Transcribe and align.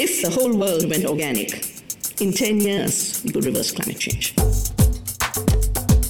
If 0.00 0.22
the 0.22 0.28
whole 0.28 0.56
world 0.56 0.88
went 0.88 1.04
organic, 1.06 1.60
in 2.20 2.30
10 2.30 2.60
years, 2.60 3.20
we 3.24 3.32
could 3.32 3.44
reverse 3.44 3.72
climate 3.72 4.00
change. 4.00 4.32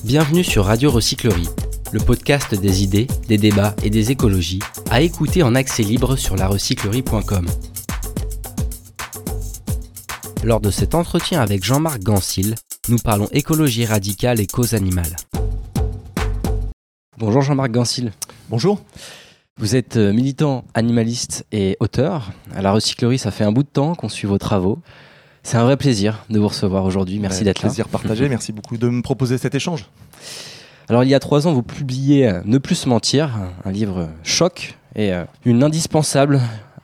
Bienvenue 0.04 0.44
sur 0.44 0.66
Radio 0.66 0.90
Recyclerie, 0.90 1.48
le 1.92 1.98
podcast 1.98 2.54
des 2.54 2.82
idées, 2.82 3.06
des 3.28 3.38
débats 3.38 3.74
et 3.82 3.88
des 3.88 4.10
écologies, 4.10 4.58
à 4.90 5.00
écouter 5.00 5.42
en 5.42 5.54
accès 5.54 5.82
libre 5.82 6.16
sur 6.16 6.36
larecyclerie.com. 6.36 7.46
Lors 10.44 10.60
de 10.60 10.70
cet 10.70 10.94
entretien 10.94 11.40
avec 11.40 11.64
Jean-Marc 11.64 12.02
Gansil, 12.02 12.56
nous 12.90 12.98
parlons 12.98 13.28
écologie 13.32 13.86
radicale 13.86 14.38
et 14.38 14.46
cause 14.46 14.74
animale. 14.74 15.16
Bonjour 17.16 17.40
Jean-Marc 17.40 17.70
Gansil. 17.70 18.12
Bonjour. 18.50 18.82
Vous 19.58 19.74
êtes 19.74 19.96
euh, 19.96 20.12
militant 20.12 20.64
animaliste 20.74 21.44
et 21.50 21.76
auteur. 21.80 22.30
À 22.54 22.62
la 22.62 22.70
recyclerie, 22.70 23.18
ça 23.18 23.32
fait 23.32 23.42
un 23.42 23.50
bout 23.50 23.64
de 23.64 23.68
temps 23.68 23.96
qu'on 23.96 24.08
suit 24.08 24.28
vos 24.28 24.38
travaux. 24.38 24.78
C'est 25.42 25.56
un 25.56 25.64
vrai 25.64 25.76
plaisir 25.76 26.24
de 26.30 26.38
vous 26.38 26.46
recevoir 26.46 26.84
aujourd'hui. 26.84 27.18
Merci 27.18 27.42
d'être 27.42 27.62
là. 27.62 27.68
Plaisir 27.68 27.88
partagé. 27.88 28.28
Merci 28.28 28.52
beaucoup 28.52 28.76
de 28.76 28.88
me 28.88 29.02
proposer 29.02 29.36
cet 29.36 29.56
échange. 29.56 29.86
Alors, 30.88 31.02
il 31.02 31.10
y 31.10 31.14
a 31.14 31.18
trois 31.18 31.48
ans, 31.48 31.52
vous 31.52 31.64
publiez 31.64 32.32
Ne 32.44 32.58
plus 32.58 32.76
se 32.76 32.88
mentir, 32.88 33.36
un 33.64 33.72
livre 33.72 34.08
choc 34.22 34.78
et 34.94 35.12
euh, 35.12 35.24
une 35.44 35.64
indispensable 35.64 36.40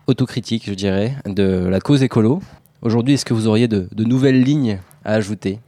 autocritique, 0.08 0.64
je 0.66 0.74
dirais, 0.74 1.14
de 1.26 1.68
la 1.70 1.78
cause 1.78 2.02
écolo. 2.02 2.42
Aujourd'hui, 2.82 3.14
est-ce 3.14 3.24
que 3.24 3.34
vous 3.34 3.46
auriez 3.46 3.68
de, 3.68 3.88
de 3.94 4.04
nouvelles 4.04 4.42
lignes 4.42 4.80
à 5.04 5.12
ajouter? 5.12 5.60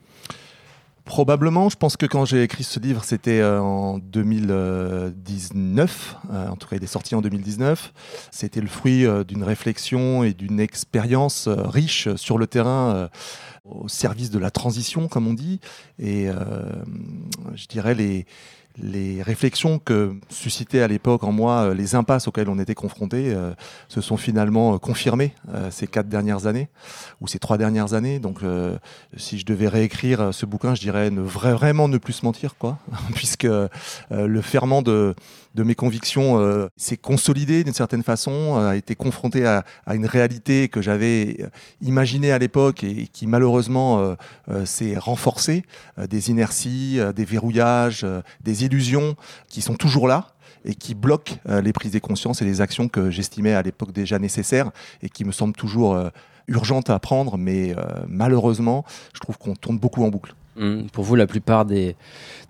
Probablement, 1.06 1.69
je 1.69 1.77
pense 1.77 1.96
que 1.96 2.05
quand 2.05 2.24
j'ai 2.24 2.42
écrit 2.42 2.65
ce 2.65 2.80
livre, 2.80 3.05
c'était 3.05 3.38
euh, 3.38 3.60
en 3.60 3.98
2019. 3.98 6.16
Euh, 6.33 6.48
en 6.48 6.56
tout 6.56 6.66
cas, 6.66 6.74
il 6.74 6.83
est 6.83 6.88
sorti 6.88 7.14
en 7.14 7.20
2019. 7.20 7.92
C'était 8.33 8.60
le 8.60 8.66
fruit 8.66 9.06
euh, 9.06 9.23
d'une 9.23 9.45
réflexion 9.45 10.24
et 10.24 10.34
d'une 10.34 10.59
expérience 10.59 11.47
riche 11.47 12.12
sur 12.17 12.39
le 12.39 12.48
terrain 12.48 13.08
au 13.64 13.86
service 13.86 14.30
de 14.30 14.41
la 14.41 14.50
transition, 14.50 15.06
comme 15.06 15.28
on 15.28 15.34
dit. 15.34 15.61
Et 16.00 16.27
je 17.55 17.67
dirais 17.69 17.95
les, 17.95 18.27
les 18.82 19.22
réflexions 19.22 19.78
que 19.78 20.14
suscitaient 20.28 20.82
à 20.82 20.88
l'époque 20.88 21.24
en 21.24 21.32
moi 21.32 21.74
les 21.74 21.94
impasses 21.94 22.28
auxquelles 22.28 22.48
on 22.48 22.58
était 22.58 22.74
confrontés 22.74 23.34
se 23.88 24.00
sont 24.00 24.16
finalement 24.16 24.78
confirmées 24.78 25.34
ces 25.70 25.86
quatre 25.86 26.08
dernières 26.08 26.46
années 26.46 26.68
ou 27.20 27.27
ces 27.28 27.38
trois 27.38 27.58
dernières 27.58 27.94
années. 27.94 28.18
Donc, 28.18 28.41
si 29.16 29.38
je 29.38 29.46
devais 29.46 29.68
réécrire 29.68 30.34
ce 30.34 30.46
bouquin, 30.46 30.74
je 30.74 30.80
dirais 30.80 31.10
ne 31.10 31.20
vraiment 31.20 31.88
ne 31.88 31.98
plus 31.98 32.12
se 32.14 32.24
mentir, 32.24 32.56
quoi, 32.58 32.78
puisque 33.14 33.48
le 34.10 34.41
ferment 34.42 34.83
de 34.83 35.14
de 35.56 35.62
mes 35.62 35.74
convictions 35.74 36.38
euh, 36.38 36.68
s'est 36.76 36.98
consolidé 36.98 37.64
d'une 37.64 37.72
certaine 37.72 38.02
façon, 38.02 38.58
euh, 38.58 38.68
a 38.68 38.76
été 38.76 38.94
confronté 38.94 39.46
à, 39.46 39.64
une 39.92 40.04
réalité 40.04 40.68
que 40.68 40.82
j'avais 40.82 41.38
euh, 41.40 41.48
imaginée 41.80 42.30
à 42.30 42.38
l'époque 42.38 42.84
et, 42.84 43.08
qui 43.08 43.26
malheureusement 43.26 44.14
s'est 44.64 44.98
renforcée, 44.98 45.64
des 46.10 46.30
inerties, 46.30 47.00
des 47.14 47.24
verrouillages, 47.24 48.04
des 48.42 48.64
illusions 48.64 49.16
qui 49.48 49.62
sont 49.62 49.74
toujours 49.74 50.06
là 50.06 50.34
et 50.64 50.74
qui 50.74 50.94
bloquent 50.94 51.36
les 51.46 51.72
prises 51.72 51.92
de 51.92 51.98
conscience 51.98 52.42
et 52.42 52.44
les 52.44 52.60
actions 52.60 52.88
que 52.88 53.10
j'estimais 53.10 53.54
à 53.54 53.62
l'époque 53.62 53.92
déjà 53.92 54.18
nécessaires 54.18 54.70
et 55.02 55.08
qui 55.08 55.24
me 55.24 55.32
semblent 55.32 55.56
toujours 55.56 55.98
urgentes 56.48 56.91
à 56.91 56.98
prendre, 56.98 57.36
mais 57.39 57.75
malheureusement, 58.08 58.84
je 59.14 59.20
trouve 59.20 59.39
qu'on 59.39 59.55
tourne 59.55 59.78
beaucoup 59.78 60.05
en 60.05 60.08
boucle. 60.08 60.34
Mmh. 60.56 60.84
Pour 60.92 61.05
vous, 61.05 61.16
la 61.16 61.27
plupart 61.27 61.66
des, 61.66 61.97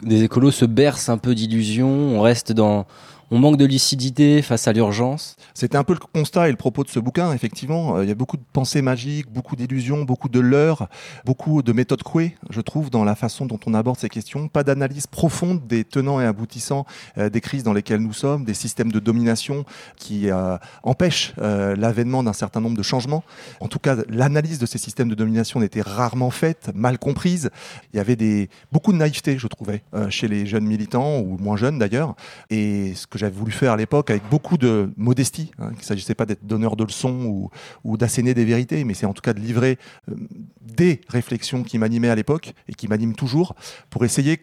des 0.03 0.23
écolos 0.23 0.53
se 0.53 0.65
bercent 0.65 1.09
un 1.09 1.19
peu 1.19 1.35
d'illusions. 1.35 1.89
On 1.89 2.21
reste 2.21 2.53
dans, 2.53 2.87
on 3.31 3.39
manque 3.39 3.57
de 3.57 3.65
lucidité 3.65 4.43
face 4.43 4.69
à 4.69 4.73
l'urgence. 4.73 5.37
C'était 5.55 5.77
un 5.77 5.83
peu 5.83 5.95
le 5.95 5.99
constat 5.99 6.49
et 6.49 6.51
le 6.53 6.57
propos 6.57 6.85
de 6.85 6.89
ce 6.89 7.01
bouquin, 7.01 7.33
effectivement. 7.33 7.97
Euh, 7.97 8.05
il 8.05 8.09
y 8.09 8.13
a 8.13 8.15
beaucoup 8.15 8.37
de 8.37 8.45
pensées 8.53 8.83
magiques, 8.83 9.33
beaucoup 9.33 9.57
d'illusions, 9.57 10.05
beaucoup 10.05 10.29
de 10.29 10.39
leurres, 10.39 10.89
beaucoup 11.25 11.63
de 11.63 11.73
méthodes 11.73 12.05
couées, 12.05 12.37
je 12.51 12.61
trouve, 12.61 12.91
dans 12.91 13.03
la 13.03 13.17
façon 13.17 13.47
dont 13.47 13.59
on 13.67 13.75
aborde 13.75 13.99
ces 13.99 14.09
questions. 14.09 14.47
Pas 14.47 14.63
d'analyse 14.63 15.09
profonde 15.09 15.67
des 15.67 15.83
tenants 15.83 16.21
et 16.21 16.25
aboutissants 16.25 16.87
euh, 17.19 17.29
des 17.29 17.41
crises 17.41 17.65
dans 17.65 17.73
lesquelles 17.73 18.01
nous 18.01 18.13
sommes, 18.13 18.45
des 18.45 18.55
systèmes 18.55 18.93
de 18.93 19.01
domination 19.01 19.65
qui 19.97 20.31
euh, 20.31 20.57
empêchent 20.83 21.35
l'avènement 21.37 22.23
d'un 22.23 22.33
certain 22.33 22.61
nombre 22.61 22.77
de 22.77 22.83
changements. 22.83 23.25
En 23.61 23.69
tout 23.69 23.79
cas, 23.79 23.86
l'analyse 24.09 24.59
de 24.59 24.67
ces 24.67 24.79
systèmes 24.79 25.09
de 25.09 25.15
domination 25.15 25.63
était 25.63 25.83
rarement 25.83 26.31
faite, 26.31 26.71
mal 26.75 26.99
comprise. 26.99 27.51
Il 27.93 27.97
y 27.97 28.01
avait 28.01 28.49
beaucoup 28.73 28.93
de 28.93 28.99
naïveté, 28.99 29.39
je 29.39 29.47
trouvais, 29.47 29.83
chez 30.11 30.29
les 30.29 30.47
jeunes 30.47 30.67
militants, 30.67 31.21
ou 31.21 31.37
moins 31.39 31.57
jeunes 31.57 31.79
d'ailleurs. 31.79 32.15
Et 32.51 32.95
ce 32.95 33.07
que 33.07 33.19
j'avais 33.19 33.37
voulu 33.37 33.53
faire 33.53 33.73
à 33.73 33.77
l'époque 33.77 34.11
avec 34.11 34.29
beaucoup 34.29 34.59
de 34.59 34.91
modestie. 34.97 35.51
Hein, 35.59 35.71
il 35.73 35.79
ne 35.79 35.83
s'agissait 35.83 36.15
pas 36.15 36.27
d'être 36.27 36.45
donneur 36.45 36.77
de 36.77 36.85
leçons 36.85 37.51
ou, 37.85 37.97
d'asséner 37.97 38.35
des 38.35 38.45
vérités, 38.45 38.85
mais 38.85 38.95
c'est 38.95 39.07
en 39.07 39.15
tout 39.15 39.23
cas 39.23 39.33
de 39.33 39.41
livrer 39.41 39.79
euh, 40.11 40.15
des 40.61 41.01
réflexions 41.09 41.63
qui 41.63 41.79
m'animaient 41.79 42.11
à 42.11 42.15
l'époque 42.15 42.53
et 42.69 42.75
qui 42.75 42.89
m'animent 42.89 43.15
toujours 43.15 43.55
pour 43.91 44.05
essayer 44.05 44.41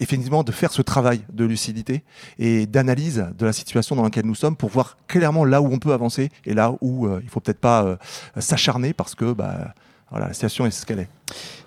effectivement 0.00 0.42
de 0.42 0.52
faire 0.52 0.72
ce 0.72 0.82
travail 0.82 1.20
de 1.32 1.44
lucidité 1.44 2.02
et 2.38 2.66
d'analyse 2.66 3.26
de 3.38 3.46
la 3.46 3.52
situation 3.52 3.96
dans 3.96 4.02
laquelle 4.02 4.26
nous 4.26 4.34
sommes 4.34 4.56
pour 4.56 4.70
voir 4.70 4.96
clairement 5.06 5.44
là 5.44 5.62
où 5.62 5.72
on 5.72 5.78
peut 5.78 5.92
avancer 5.92 6.30
et 6.44 6.54
là 6.54 6.74
où 6.80 7.06
euh, 7.06 7.20
il 7.22 7.28
faut 7.28 7.40
peut-être 7.40 7.60
pas 7.60 7.84
euh, 7.84 7.96
s'acharner 8.38 8.92
parce 8.92 9.14
que 9.14 9.32
bah, 9.32 9.74
voilà, 10.10 10.28
la 10.28 10.32
situation 10.32 10.66
est 10.66 10.70
ce 10.70 10.84
qu'elle 10.86 11.00
est. 11.00 11.08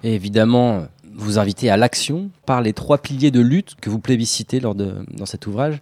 Évidemment, 0.03 0.85
vous 1.15 1.39
invitez 1.39 1.69
à 1.69 1.77
l'action 1.77 2.29
par 2.45 2.61
les 2.61 2.73
trois 2.73 2.97
piliers 2.99 3.31
de 3.31 3.39
lutte 3.39 3.75
que 3.81 3.89
vous 3.89 3.99
plébiscitez 3.99 4.59
dans 4.59 5.25
cet 5.25 5.47
ouvrage 5.47 5.79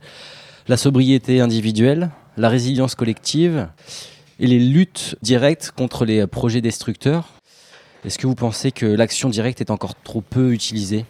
la 0.67 0.78
sobriété 0.78 1.41
individuelle, 1.41 2.09
la 2.38 2.50
résilience 2.50 2.95
collective 2.95 3.67
et 4.39 4.47
les 4.47 4.59
luttes 4.59 5.16
directes 5.22 5.72
contre 5.75 6.05
les 6.05 6.25
projets 6.28 6.61
destructeurs. 6.61 7.29
Est-ce 8.03 8.17
que 8.17 8.28
vous 8.28 8.35
pensez 8.35 8.72
que 8.72 8.85
l'action 8.85 9.29
directe 9.29 9.61
est 9.61 9.72
encore 9.72 9.95
trop 9.95 10.22
peu 10.22 10.53
utilisée? 10.53 11.05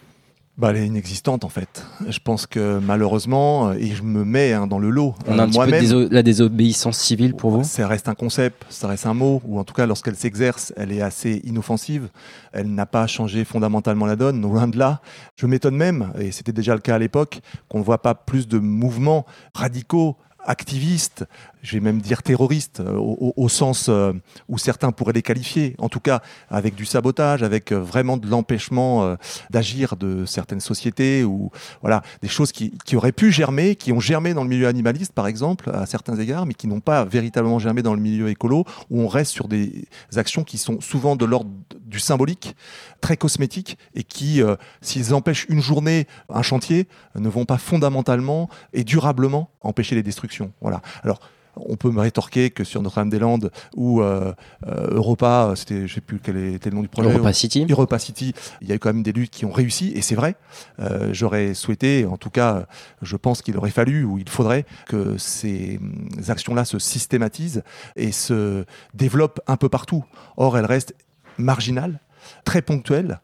Bah, 0.57 0.69
elle 0.69 0.77
est 0.77 0.87
inexistante 0.87 1.43
en 1.43 1.49
fait. 1.49 1.85
Je 2.07 2.19
pense 2.19 2.47
que 2.47 2.79
malheureusement, 2.79 3.73
et 3.73 3.91
je 3.91 4.03
me 4.03 4.23
mets 4.23 4.53
hein, 4.53 4.67
dans 4.67 4.79
le 4.79 4.89
lot. 4.89 5.13
On 5.27 5.37
a 5.37 5.43
un 5.43 5.49
petit 5.49 5.89
peu 5.89 6.07
la 6.09 6.23
désobéissance 6.23 6.97
civile 6.97 7.35
pour 7.35 7.51
vous? 7.51 7.63
Ça 7.63 7.87
reste 7.87 8.07
un 8.07 8.13
concept, 8.13 8.65
ça 8.69 8.87
reste 8.87 9.05
un 9.05 9.13
mot, 9.13 9.41
ou 9.45 9.59
en 9.59 9.65
tout 9.65 9.73
cas 9.73 9.85
lorsqu'elle 9.85 10.15
s'exerce, 10.15 10.71
elle 10.77 10.93
est 10.93 11.01
assez 11.01 11.41
inoffensive. 11.43 12.07
Elle 12.53 12.73
n'a 12.73 12.85
pas 12.85 13.05
changé 13.05 13.43
fondamentalement 13.43 14.05
la 14.05 14.15
donne, 14.15 14.41
loin 14.55 14.67
de 14.67 14.77
là. 14.77 15.01
Je 15.35 15.45
m'étonne 15.45 15.75
même, 15.75 16.13
et 16.17 16.31
c'était 16.31 16.53
déjà 16.53 16.73
le 16.73 16.81
cas 16.81 16.95
à 16.95 16.99
l'époque, 16.99 17.41
qu'on 17.67 17.79
ne 17.79 17.83
voit 17.83 18.01
pas 18.01 18.15
plus 18.15 18.47
de 18.47 18.57
mouvements 18.57 19.25
radicaux 19.53 20.15
activistes, 20.45 21.25
je 21.65 21.73
vais 21.73 21.79
même 21.79 21.99
dire 21.99 22.21
terroristes, 22.21 22.79
euh, 22.79 22.95
au, 22.95 23.49
sens 23.49 23.87
euh, 23.89 24.13
où 24.47 24.57
certains 24.57 24.91
pourraient 24.91 25.13
les 25.13 25.21
qualifier, 25.21 25.75
en 25.79 25.89
tout 25.89 25.99
cas 25.99 26.21
avec 26.49 26.75
du 26.75 26.85
sabotage, 26.85 27.41
avec 27.41 27.71
euh, 27.71 27.79
vraiment 27.79 28.17
de 28.17 28.27
l'empêchement 28.27 29.15
d'agir 29.49 29.95
de 29.95 30.25
certaines 30.25 30.59
sociétés, 30.59 31.23
ou 31.23 31.49
voilà, 31.81 32.03
des 32.21 32.27
choses 32.27 32.51
qui, 32.51 32.71
qui, 32.85 32.95
auraient 32.95 33.11
pu 33.11 33.31
germer, 33.31 33.75
qui 33.75 33.91
ont 33.91 33.99
germé 33.99 34.33
dans 34.33 34.43
le 34.43 34.49
milieu 34.49 34.67
animaliste, 34.67 35.13
par 35.13 35.27
exemple, 35.27 35.71
à 35.73 35.85
certains 35.85 36.17
égards, 36.17 36.45
mais 36.45 36.53
qui 36.53 36.67
n'ont 36.67 36.79
pas 36.79 37.03
véritablement 37.03 37.59
germé 37.59 37.81
dans 37.81 37.93
le 37.93 38.01
milieu 38.01 38.29
écolo, 38.29 38.65
où 38.89 39.01
on 39.01 39.07
reste 39.07 39.31
sur 39.31 39.47
des 39.47 39.87
actions 40.15 40.43
qui 40.43 40.57
sont 40.57 40.79
souvent 40.81 41.15
de 41.15 41.25
l'ordre 41.25 41.49
du 41.81 41.99
symbolique, 41.99 42.55
très 43.01 43.17
cosmétique, 43.17 43.77
et 43.95 44.03
qui, 44.03 44.41
s'ils 44.81 45.13
empêchent 45.13 45.47
une 45.49 45.61
journée, 45.61 46.07
un 46.29 46.41
chantier, 46.41 46.87
ne 47.15 47.29
vont 47.29 47.45
pas 47.45 47.57
fondamentalement 47.57 48.49
et 48.73 48.83
durablement 48.83 49.49
empêcher 49.61 49.95
les 49.95 50.03
destructions. 50.03 50.51
Voilà. 50.61 50.81
Alors, 51.03 51.19
on 51.57 51.75
peut 51.75 51.91
me 51.91 51.99
rétorquer 51.99 52.49
que 52.49 52.63
sur 52.63 52.81
Notre-Dame-des-Landes 52.81 53.51
ou 53.75 54.01
euh, 54.01 54.33
euh, 54.67 54.87
Europa, 54.91 55.53
c'était, 55.55 55.87
je 55.87 55.95
sais 55.95 56.01
plus 56.01 56.19
quel 56.19 56.37
était 56.37 56.69
le 56.69 56.75
nom 56.75 56.81
du 56.81 56.87
projet. 56.87 57.09
Europa 57.09 57.33
City. 57.33 57.65
Europa 57.69 57.99
City, 57.99 58.33
il 58.61 58.69
y 58.69 58.71
a 58.71 58.75
eu 58.75 58.79
quand 58.79 58.89
même 58.89 59.03
des 59.03 59.11
luttes 59.11 59.31
qui 59.31 59.45
ont 59.45 59.51
réussi, 59.51 59.91
et 59.95 60.01
c'est 60.01 60.15
vrai. 60.15 60.35
Euh, 60.79 61.09
j'aurais 61.13 61.53
souhaité, 61.53 62.05
en 62.05 62.17
tout 62.17 62.29
cas, 62.29 62.65
je 63.01 63.15
pense 63.15 63.41
qu'il 63.41 63.57
aurait 63.57 63.71
fallu 63.71 64.03
ou 64.03 64.17
il 64.17 64.29
faudrait 64.29 64.65
que 64.87 65.17
ces 65.17 65.79
actions-là 66.27 66.65
se 66.65 66.79
systématisent 66.79 67.63
et 67.95 68.11
se 68.11 68.65
développent 68.93 69.41
un 69.47 69.57
peu 69.57 69.69
partout. 69.69 70.03
Or, 70.37 70.57
elles 70.57 70.65
restent 70.65 70.95
marginales, 71.37 71.99
très 72.43 72.61
ponctuelles. 72.61 73.19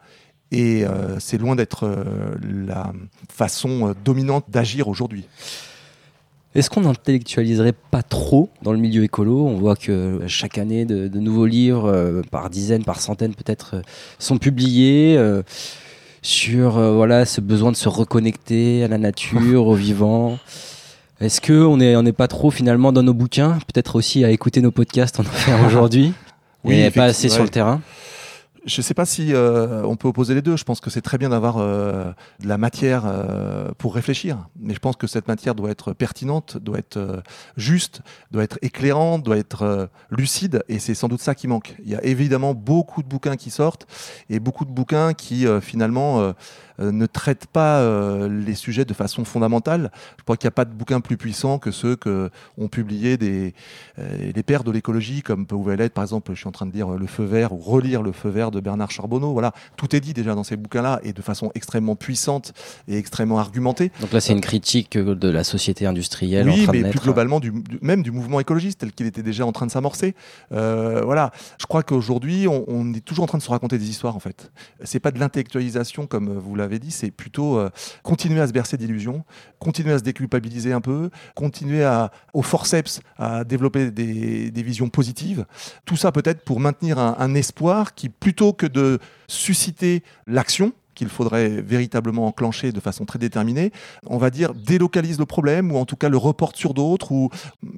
Et 0.53 0.83
c'est 1.19 1.37
loin 1.37 1.55
d'être 1.55 1.89
la 2.43 2.91
façon 3.29 3.95
dominante 4.03 4.49
d'agir 4.49 4.89
aujourd'hui. 4.89 5.25
Est-ce 6.53 6.69
qu'on 6.69 6.81
n'intellectualiserait 6.81 7.73
pas 7.91 8.03
trop 8.03 8.49
dans 8.61 8.73
le 8.73 8.77
milieu 8.77 9.03
écolo? 9.03 9.45
On 9.45 9.55
voit 9.55 9.77
que 9.77 10.19
chaque 10.27 10.57
année, 10.57 10.83
de, 10.83 11.07
nouveaux 11.19 11.45
livres, 11.45 11.87
euh, 11.87 12.21
par 12.29 12.49
dizaines, 12.49 12.83
par 12.83 12.99
centaines 12.99 13.33
peut-être, 13.33 13.75
euh, 13.75 13.81
sont 14.19 14.37
publiés 14.37 15.15
euh, 15.17 15.43
sur 16.21 16.71
voilà 16.93 17.25
ce 17.25 17.39
besoin 17.39 17.71
de 17.71 17.77
se 17.77 17.87
reconnecter 17.87 18.83
à 18.83 18.89
la 18.89 18.97
nature, 18.97 19.67
au 19.67 19.75
vivant. 19.75 20.37
Est-ce 21.21 21.39
qu'on 21.39 21.77
n'est 21.77 21.95
on 21.95 22.05
est 22.05 22.11
pas 22.11 22.27
trop 22.27 22.51
finalement 22.51 22.91
dans 22.91 23.03
nos 23.03 23.13
bouquins? 23.13 23.57
Peut-être 23.73 23.95
aussi 23.95 24.25
à 24.25 24.29
écouter 24.29 24.61
nos 24.61 24.71
podcasts, 24.71 25.19
on 25.19 25.23
en 25.23 25.25
fait 25.25 25.53
aujourd'hui. 25.65 26.13
oui, 26.65 26.81
et 26.81 26.91
pas 26.91 27.05
assez 27.05 27.29
sur 27.29 27.43
le 27.43 27.49
terrain 27.49 27.81
je 28.65 28.79
ne 28.79 28.83
sais 28.83 28.93
pas 28.93 29.05
si 29.05 29.33
euh, 29.33 29.83
on 29.83 29.95
peut 29.95 30.07
opposer 30.07 30.35
les 30.35 30.41
deux. 30.41 30.55
Je 30.55 30.63
pense 30.63 30.79
que 30.79 30.89
c'est 30.89 31.01
très 31.01 31.17
bien 31.17 31.29
d'avoir 31.29 31.57
euh, 31.57 32.11
de 32.39 32.47
la 32.47 32.57
matière 32.57 33.03
euh, 33.05 33.69
pour 33.77 33.95
réfléchir, 33.95 34.47
mais 34.59 34.73
je 34.73 34.79
pense 34.79 34.95
que 34.95 35.07
cette 35.07 35.27
matière 35.27 35.55
doit 35.55 35.71
être 35.71 35.93
pertinente, 35.93 36.57
doit 36.57 36.77
être 36.77 37.23
juste, 37.57 38.01
doit 38.31 38.43
être 38.43 38.59
éclairante, 38.61 39.23
doit 39.23 39.37
être 39.37 39.89
lucide, 40.09 40.63
et 40.69 40.79
c'est 40.79 40.93
sans 40.93 41.07
doute 41.07 41.21
ça 41.21 41.35
qui 41.35 41.47
manque. 41.47 41.75
Il 41.83 41.89
y 41.89 41.95
a 41.95 42.03
évidemment 42.03 42.53
beaucoup 42.53 43.01
de 43.01 43.07
bouquins 43.07 43.35
qui 43.35 43.49
sortent 43.49 43.87
et 44.29 44.39
beaucoup 44.39 44.65
de 44.65 44.71
bouquins 44.71 45.13
qui 45.13 45.45
finalement 45.61 46.33
ne 46.81 47.05
traitent 47.05 47.47
pas 47.47 48.27
les 48.27 48.55
sujets 48.55 48.85
de 48.85 48.93
façon 48.93 49.23
fondamentale. 49.25 49.91
Je 50.17 50.23
crois 50.23 50.37
qu'il 50.37 50.47
n'y 50.47 50.49
a 50.49 50.55
pas 50.55 50.65
de 50.65 50.73
bouquins 50.73 50.99
plus 51.01 51.17
puissants 51.17 51.59
que 51.59 51.71
ceux 51.71 51.95
que 51.95 52.29
ont 52.57 52.67
publiés 52.67 53.17
des 53.17 53.53
les 53.97 54.43
pères 54.43 54.63
de 54.63 54.71
l'écologie, 54.71 55.21
comme 55.21 55.45
pouvait 55.45 55.75
l'être 55.77 55.93
par 55.93 56.03
exemple, 56.03 56.31
je 56.33 56.39
suis 56.39 56.47
en 56.47 56.51
train 56.51 56.65
de 56.65 56.71
lire 56.73 56.89
Le 56.89 57.07
Feu 57.07 57.23
Vert 57.23 57.53
ou 57.53 57.57
relire 57.57 58.01
Le 58.01 58.11
Feu 58.11 58.29
Vert 58.29 58.51
de 58.51 58.59
Bernard 58.59 58.91
Charbonneau. 58.91 59.33
Voilà, 59.33 59.51
tout 59.77 59.95
est 59.95 59.99
dit 59.99 60.13
déjà 60.13 60.33
dans 60.35 60.43
ces 60.43 60.57
bouquins-là 60.57 60.99
et 61.03 61.13
de 61.13 61.21
façon 61.21 61.51
extrêmement 61.55 61.95
puissante 61.95 62.53
et 62.87 62.97
extrêmement 62.97 63.39
argumentée. 63.39 63.91
Donc 64.01 64.11
là, 64.11 64.21
c'est 64.21 64.33
une 64.33 64.41
critique 64.41 64.97
de 64.97 65.29
la 65.29 65.43
société 65.43 65.85
industrielle. 65.85 66.47
Oui, 66.49 66.61
en 66.61 66.63
train 66.63 66.71
mais 66.73 66.83
de 66.83 66.89
plus 66.89 66.99
globalement, 66.99 67.39
du- 67.39 67.53
même 67.81 68.01
du 68.03 68.11
mouvement 68.11 68.39
écologiste 68.39 68.79
tel 68.79 68.91
qu'il 68.91 69.05
était 69.05 69.23
déjà 69.23 69.45
en 69.45 69.51
train 69.51 69.65
de 69.65 69.71
s'amorcer. 69.71 70.15
Euh, 70.51 71.01
voilà, 71.03 71.31
je 71.59 71.65
crois 71.65 71.83
qu'aujourd'hui, 71.83 72.47
on, 72.47 72.63
on 72.67 72.93
est 72.93 73.03
toujours 73.03 73.23
en 73.23 73.27
train 73.27 73.37
de 73.37 73.43
se 73.43 73.49
raconter 73.49 73.77
des 73.77 73.89
histoires 73.89 74.15
en 74.15 74.19
fait. 74.19 74.51
C'est 74.83 74.99
pas 74.99 75.11
de 75.11 75.19
l'intellectualisation 75.19 76.07
comme 76.07 76.37
vous 76.37 76.55
l'avez 76.55 76.70
dit, 76.79 76.91
c'est 76.91 77.11
plutôt 77.11 77.57
euh, 77.57 77.69
continuer 78.03 78.41
à 78.41 78.47
se 78.47 78.53
bercer 78.53 78.77
d'illusions, 78.77 79.23
continuer 79.59 79.93
à 79.93 79.99
se 79.99 80.03
déculpabiliser 80.03 80.73
un 80.73 80.81
peu, 80.81 81.09
continuer 81.35 81.87
au 82.33 82.41
forceps 82.41 83.01
à 83.17 83.43
développer 83.43 83.91
des, 83.91 84.63
visions 84.63 84.89
positives. 84.89 85.45
Tout 85.85 85.97
ça 85.97 86.11
peut-être 86.11 86.43
pour 86.43 86.59
maintenir 86.59 86.99
un 86.99 87.33
espoir 87.35 87.95
qui, 87.95 88.09
plutôt 88.09 88.53
que 88.53 88.65
de 88.65 88.99
susciter 89.27 90.03
l'action, 90.27 90.73
qu'il 90.95 91.09
faudrait 91.09 91.61
véritablement 91.61 92.27
enclencher 92.27 92.71
de 92.71 92.79
façon 92.79 93.05
très 93.05 93.19
déterminée, 93.19 93.71
on 94.05 94.17
va 94.17 94.29
dire 94.29 94.53
délocalise 94.53 95.19
le 95.19 95.25
problème 95.25 95.71
ou 95.71 95.77
en 95.77 95.85
tout 95.85 95.95
cas 95.95 96.09
le 96.09 96.17
reporte 96.17 96.55
sur 96.55 96.73
d'autres 96.73 97.11
ou 97.11 97.29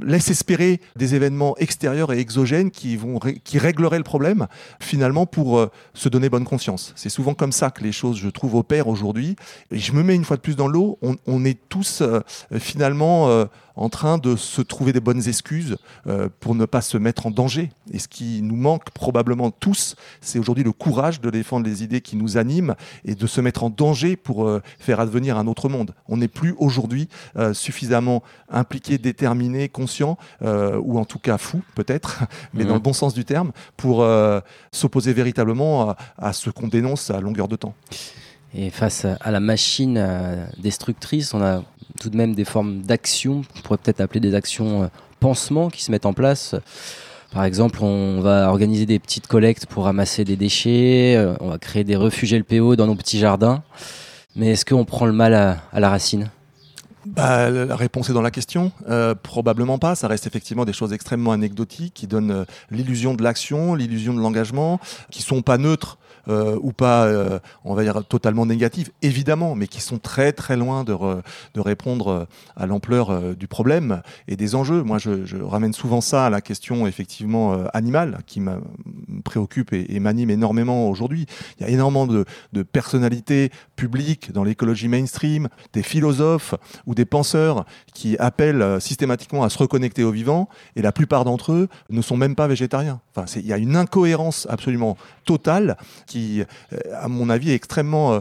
laisse 0.01 0.29
espérer 0.29 0.79
des 0.95 1.15
événements 1.15 1.55
extérieurs 1.57 2.13
et 2.13 2.19
exogènes 2.19 2.71
qui 2.71 2.95
vont 2.97 3.19
qui 3.43 3.57
régleraient 3.57 3.97
le 3.97 4.03
problème 4.03 4.47
finalement 4.79 5.25
pour 5.25 5.57
euh, 5.57 5.71
se 5.93 6.09
donner 6.09 6.29
bonne 6.29 6.45
conscience. 6.45 6.93
C'est 6.95 7.09
souvent 7.09 7.33
comme 7.33 7.51
ça 7.51 7.71
que 7.71 7.83
les 7.83 7.91
choses, 7.91 8.17
je 8.17 8.29
trouve, 8.29 8.55
opèrent 8.55 8.87
aujourd'hui. 8.87 9.35
Et 9.71 9.79
je 9.79 9.91
me 9.93 10.03
mets 10.03 10.15
une 10.15 10.25
fois 10.25 10.37
de 10.37 10.41
plus 10.41 10.55
dans 10.55 10.67
l'eau. 10.67 10.97
On, 11.01 11.15
on 11.27 11.45
est 11.45 11.59
tous 11.69 12.01
euh, 12.01 12.21
finalement 12.59 13.29
euh, 13.29 13.45
en 13.75 13.89
train 13.89 14.17
de 14.17 14.35
se 14.35 14.61
trouver 14.61 14.93
des 14.93 14.99
bonnes 14.99 15.27
excuses 15.27 15.77
euh, 16.07 16.29
pour 16.39 16.55
ne 16.55 16.65
pas 16.65 16.81
se 16.81 16.97
mettre 16.97 17.25
en 17.25 17.31
danger. 17.31 17.71
Et 17.91 17.99
ce 17.99 18.07
qui 18.07 18.41
nous 18.41 18.55
manque 18.55 18.91
probablement 18.91 19.51
tous, 19.51 19.95
c'est 20.21 20.39
aujourd'hui 20.39 20.63
le 20.63 20.71
courage 20.71 21.21
de 21.21 21.29
défendre 21.29 21.65
les 21.65 21.83
idées 21.83 22.01
qui 22.01 22.15
nous 22.15 22.37
animent 22.37 22.75
et 23.05 23.15
de 23.15 23.27
se 23.27 23.41
mettre 23.41 23.63
en 23.63 23.69
danger 23.69 24.15
pour 24.15 24.45
euh, 24.47 24.61
faire 24.79 24.99
advenir 24.99 25.37
un 25.37 25.47
autre 25.47 25.69
monde. 25.69 25.93
On 26.07 26.17
n'est 26.17 26.27
plus 26.27 26.55
aujourd'hui 26.57 27.09
euh, 27.37 27.53
suffisamment 27.53 28.23
impliqué, 28.49 28.97
déterminé, 28.97 29.69
conscient, 29.69 30.17
ou 30.41 30.99
en 30.99 31.05
tout 31.05 31.19
cas 31.19 31.37
fou 31.37 31.61
peut-être, 31.75 32.23
mais 32.53 32.63
Mhm. 32.63 32.69
dans 32.69 32.73
le 32.75 32.79
bon 32.79 32.93
sens 32.93 33.13
du 33.13 33.25
terme, 33.25 33.51
pour 33.77 34.05
s'opposer 34.71 35.13
véritablement 35.13 35.89
à, 35.89 35.97
à 36.17 36.33
ce 36.33 36.49
qu'on 36.49 36.67
dénonce 36.67 37.09
à 37.09 37.19
longueur 37.19 37.47
de 37.47 37.55
temps. 37.55 37.73
Et 38.55 38.69
face 38.69 39.05
à- 39.05 39.31
la 39.31 39.39
machine 39.39 39.97
destructrice, 40.59 41.33
on 41.33 41.41
a 41.41 41.63
tout 41.99 42.09
de 42.09 42.17
même 42.17 42.35
des 42.35 42.45
formes 42.45 42.81
d'action, 42.81 43.41
qu'on 43.53 43.61
pourrait 43.61 43.77
peut-être 43.77 44.01
appeler 44.01 44.19
des 44.19 44.35
actions 44.35 44.83
euh, 44.83 44.87
pansements 45.19 45.69
qui 45.69 45.83
se 45.83 45.91
mettent 45.91 46.05
en 46.05 46.13
place. 46.13 46.55
Par 47.31 47.45
exemple, 47.45 47.83
on 47.83 48.21
va 48.21 48.49
organiser 48.49 48.85
des 48.85 48.99
petites 48.99 49.27
collectes 49.27 49.65
pour 49.65 49.85
ramasser 49.85 50.23
des 50.23 50.35
déchets, 50.35 51.15
euh, 51.17 51.33
on 51.39 51.49
va 51.49 51.57
créer 51.57 51.83
des 51.83 51.95
refuges 51.95 52.33
LPO 52.33 52.75
dans 52.75 52.87
nos 52.87 52.95
petits 52.95 53.19
jardins. 53.19 53.63
Mais 54.35 54.51
est-ce 54.51 54.65
qu'on 54.65 54.85
prend 54.85 55.05
le 55.05 55.13
mal 55.13 55.33
à 55.33 55.79
la 55.79 55.89
racine? 55.89 56.29
Bah, 57.05 57.49
la 57.49 57.75
réponse 57.75 58.09
est 58.09 58.13
dans 58.13 58.21
la 58.21 58.31
question. 58.31 58.71
Euh, 58.89 59.13
probablement 59.15 59.77
pas. 59.77 59.95
Ça 59.95 60.07
reste 60.07 60.25
effectivement 60.27 60.65
des 60.65 60.73
choses 60.73 60.93
extrêmement 60.93 61.31
anecdotiques 61.33 61.93
qui 61.93 62.07
donnent 62.07 62.31
euh, 62.31 62.45
l'illusion 62.71 63.13
de 63.13 63.23
l'action, 63.23 63.75
l'illusion 63.75 64.13
de 64.13 64.19
l'engagement, 64.19 64.79
qui 65.11 65.21
sont 65.21 65.41
pas 65.41 65.57
neutres. 65.57 65.97
euh, 66.27 66.57
ou 66.61 66.71
pas, 66.71 67.07
on 67.65 67.73
va 67.73 67.83
dire, 67.83 68.03
totalement 68.05 68.45
négatives, 68.45 68.91
évidemment, 69.01 69.55
mais 69.55 69.67
qui 69.67 69.81
sont 69.81 69.97
très 69.97 70.31
très 70.31 70.55
loin 70.55 70.83
de, 70.83 70.93
re- 70.93 71.21
de 71.53 71.59
répondre 71.59 72.27
à 72.55 72.65
l'ampleur 72.65 73.35
du 73.35 73.47
problème 73.47 74.01
et 74.27 74.35
des 74.35 74.55
enjeux. 74.55 74.83
Moi, 74.83 74.97
je, 74.97 75.41
ramène 75.43 75.73
souvent 75.73 76.01
ça 76.01 76.25
à 76.25 76.29
la 76.29 76.41
question 76.41 76.87
effectivement 76.87 77.57
animale, 77.73 78.19
qui 78.25 78.39
me 78.39 78.61
préoccupe 79.23 79.73
et, 79.73 79.93
et 79.95 79.99
m'anime 79.99 80.29
énormément 80.29 80.89
aujourd'hui. 80.89 81.25
Il 81.59 81.63
y 81.63 81.65
a 81.65 81.69
énormément 81.69 82.07
de, 82.07 82.25
de 82.53 82.63
personnalités 82.63 83.51
publiques 83.75 84.31
dans 84.31 84.43
l'écologie 84.43 84.87
mainstream, 84.87 85.49
des 85.73 85.83
philosophes 85.83 86.55
ou 86.85 86.92
des 86.93 87.05
penseurs 87.05 87.65
qui 87.93 88.17
appellent 88.17 88.61
euh, 88.61 88.79
systématiquement 88.79 89.43
à 89.43 89.49
se 89.49 89.57
reconnecter 89.57 90.03
au 90.03 90.11
vivant, 90.11 90.49
et 90.75 90.81
la 90.81 90.91
plupart 90.91 91.25
d'entre 91.25 91.53
eux 91.53 91.67
ne 91.89 92.01
sont 92.01 92.17
même 92.17 92.35
pas 92.35 92.47
végétariens. 92.47 92.99
Enfin, 93.15 93.25
il 93.39 93.45
y 93.45 93.53
a 93.53 93.57
une 93.57 93.75
incohérence 93.75 94.47
absolument 94.49 94.97
totale 95.25 95.77
qui, 96.07 96.41
euh, 96.41 96.77
à 96.99 97.07
mon 97.07 97.29
avis, 97.29 97.51
est 97.51 97.55
extrêmement 97.55 98.13
euh, 98.13 98.19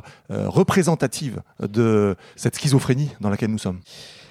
représentative 0.48 1.40
de 1.60 2.16
cette 2.36 2.56
schizophrénie 2.56 3.10
dans 3.20 3.30
laquelle 3.30 3.50
nous 3.50 3.58
sommes. 3.58 3.80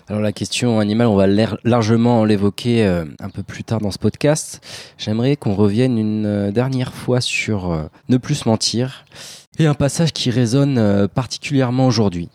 Alors 0.08 0.22
la 0.22 0.34
question 0.34 0.80
animale, 0.80 1.08
on 1.08 1.16
va 1.16 1.28
largement 1.64 2.26
l'évoquer 2.26 2.86
un 2.86 3.30
peu 3.30 3.44
plus 3.44 3.64
tard 3.64 3.80
dans 3.80 3.92
ce 3.92 4.00
podcast. 4.00 4.60
J'aimerais 4.98 5.38
qu'on 5.38 5.54
revienne 5.54 5.98
une 5.98 6.52
dernière 6.52 6.94
fois 6.94 7.22
sur 7.22 7.90
ne 8.10 8.18
plus 8.18 8.46
mentir 8.46 9.06
et 9.58 9.68
un 9.68 9.74
passage 9.74 10.12
qui 10.12 10.30
résonne 10.30 11.08
particulièrement 11.08 11.88
aujourd'hui. 11.88 12.30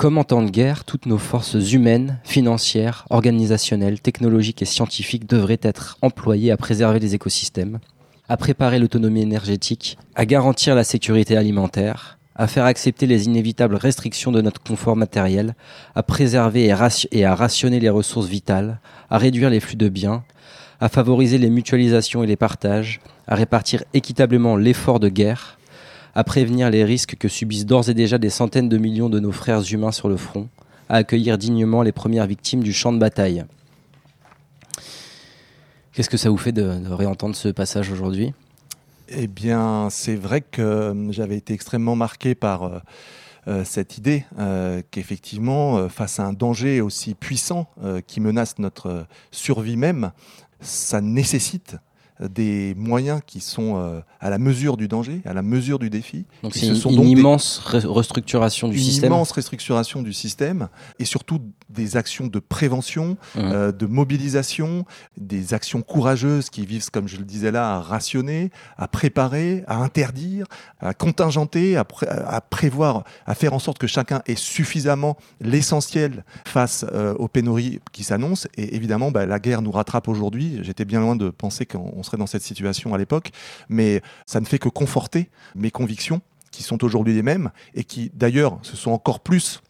Comme 0.00 0.16
en 0.16 0.24
temps 0.24 0.40
de 0.40 0.48
guerre, 0.48 0.84
toutes 0.86 1.04
nos 1.04 1.18
forces 1.18 1.72
humaines, 1.72 2.20
financières, 2.24 3.04
organisationnelles, 3.10 4.00
technologiques 4.00 4.62
et 4.62 4.64
scientifiques 4.64 5.28
devraient 5.28 5.60
être 5.60 5.98
employées 6.00 6.50
à 6.52 6.56
préserver 6.56 6.98
les 7.00 7.14
écosystèmes, 7.14 7.80
à 8.26 8.38
préparer 8.38 8.78
l'autonomie 8.78 9.20
énergétique, 9.20 9.98
à 10.14 10.24
garantir 10.24 10.74
la 10.74 10.84
sécurité 10.84 11.36
alimentaire, 11.36 12.18
à 12.34 12.46
faire 12.46 12.64
accepter 12.64 13.06
les 13.06 13.26
inévitables 13.26 13.74
restrictions 13.74 14.32
de 14.32 14.40
notre 14.40 14.62
confort 14.62 14.96
matériel, 14.96 15.54
à 15.94 16.02
préserver 16.02 16.72
et, 17.12 17.24
à 17.26 17.34
rationner 17.34 17.78
les 17.78 17.90
ressources 17.90 18.28
vitales, 18.28 18.80
à 19.10 19.18
réduire 19.18 19.50
les 19.50 19.60
flux 19.60 19.76
de 19.76 19.90
biens, 19.90 20.24
à 20.80 20.88
favoriser 20.88 21.36
les 21.36 21.50
mutualisations 21.50 22.24
et 22.24 22.26
les 22.26 22.36
partages, 22.36 23.00
à 23.28 23.34
répartir 23.34 23.84
équitablement 23.92 24.56
l'effort 24.56 24.98
de 24.98 25.10
guerre, 25.10 25.58
à 26.14 26.24
prévenir 26.24 26.70
les 26.70 26.84
risques 26.84 27.16
que 27.16 27.28
subissent 27.28 27.66
d'ores 27.66 27.88
et 27.88 27.94
déjà 27.94 28.18
des 28.18 28.30
centaines 28.30 28.68
de 28.68 28.78
millions 28.78 29.08
de 29.08 29.20
nos 29.20 29.32
frères 29.32 29.62
humains 29.72 29.92
sur 29.92 30.08
le 30.08 30.16
front, 30.16 30.48
à 30.88 30.96
accueillir 30.96 31.38
dignement 31.38 31.82
les 31.82 31.92
premières 31.92 32.26
victimes 32.26 32.62
du 32.62 32.72
champ 32.72 32.92
de 32.92 32.98
bataille. 32.98 33.44
Qu'est-ce 35.92 36.10
que 36.10 36.16
ça 36.16 36.30
vous 36.30 36.36
fait 36.36 36.52
de, 36.52 36.92
réentendre 36.92 37.34
ce 37.34 37.48
passage 37.48 37.90
aujourd'hui? 37.90 38.32
Eh 39.08 39.26
bien, 39.26 39.88
c'est 39.90 40.14
vrai 40.14 40.40
que 40.40 40.62
euh, 40.62 41.12
j'avais 41.12 41.36
été 41.36 41.52
extrêmement 41.52 41.96
marqué 41.96 42.36
par 42.36 42.62
euh, 42.62 42.78
euh, 43.48 43.64
cette 43.64 43.98
idée 43.98 44.24
qu'effectivement, 44.90 45.88
face 45.88 46.20
à 46.20 46.24
un 46.24 46.32
danger 46.32 46.80
aussi 46.80 47.14
puissant 47.14 47.66
qui 48.06 48.20
menace 48.20 48.58
notre 48.58 49.06
survie 49.30 49.76
même, 49.76 50.12
ça 50.60 51.00
nécessite 51.00 51.76
des 52.28 52.74
moyens 52.76 53.20
qui 53.26 53.40
sont 53.40 53.76
euh, 53.76 54.00
à 54.20 54.28
la 54.30 54.38
mesure 54.38 54.76
du 54.76 54.88
danger, 54.88 55.22
à 55.24 55.32
la 55.32 55.42
mesure 55.42 55.78
du 55.78 55.88
défi. 55.88 56.26
Donc 56.42 56.52
c'est 56.54 56.66
ce 56.66 56.70
une, 56.72 56.76
sont 56.76 56.90
une 56.90 56.96
donc 56.96 57.04
des- 57.06 57.10
immense 57.12 57.62
re- 57.64 57.86
restructuration 57.86 58.68
du 58.68 58.76
une 58.76 58.82
système. 58.82 59.12
immense 59.12 59.30
restructuration 59.32 60.02
du 60.02 60.12
système 60.12 60.68
et 60.98 61.04
surtout 61.04 61.40
des 61.70 61.96
actions 61.96 62.26
de 62.26 62.38
prévention, 62.38 63.16
Mhm. 63.36 63.42
euh, 63.52 63.72
de 63.72 63.86
mobilisation, 63.86 64.84
des 65.16 65.54
actions 65.54 65.82
courageuses 65.82 66.50
qui 66.50 66.66
visent, 66.66 66.90
comme 66.90 67.08
je 67.08 67.16
le 67.16 67.24
disais 67.24 67.50
là, 67.50 67.74
à 67.76 67.80
rationner, 67.80 68.50
à 68.76 68.88
préparer, 68.88 69.64
à 69.66 69.76
interdire, 69.76 70.46
à 70.80 70.94
contingenter, 70.94 71.76
à, 71.76 71.84
pré- 71.84 72.08
à 72.08 72.40
prévoir, 72.40 73.04
à 73.26 73.34
faire 73.34 73.52
en 73.54 73.58
sorte 73.58 73.78
que 73.78 73.86
chacun 73.86 74.22
ait 74.26 74.34
suffisamment 74.34 75.16
l'essentiel 75.40 76.24
face 76.46 76.84
euh, 76.92 77.14
aux 77.14 77.28
pénuries 77.28 77.80
qui 77.92 78.04
s'annoncent. 78.04 78.48
Et 78.56 78.74
évidemment, 78.76 79.10
bah, 79.10 79.26
la 79.26 79.38
guerre 79.38 79.62
nous 79.62 79.70
rattrape 79.72 80.08
aujourd'hui. 80.08 80.58
J'étais 80.62 80.84
bien 80.84 81.00
loin 81.00 81.16
de 81.16 81.30
penser 81.30 81.66
qu'on 81.66 81.92
on 81.96 82.02
serait 82.02 82.16
dans 82.16 82.26
cette 82.26 82.42
situation 82.42 82.94
à 82.94 82.98
l'époque, 82.98 83.30
mais 83.68 84.02
ça 84.26 84.40
ne 84.40 84.46
fait 84.46 84.58
que 84.58 84.68
conforter 84.68 85.30
mes 85.54 85.70
convictions 85.70 86.20
qui 86.50 86.62
sont 86.62 86.82
aujourd'hui 86.84 87.14
les 87.14 87.22
mêmes 87.22 87.50
et 87.74 87.84
qui 87.84 88.10
d'ailleurs 88.14 88.58
se 88.62 88.76
sont 88.76 88.90
encore 88.90 89.20
plus 89.20 89.62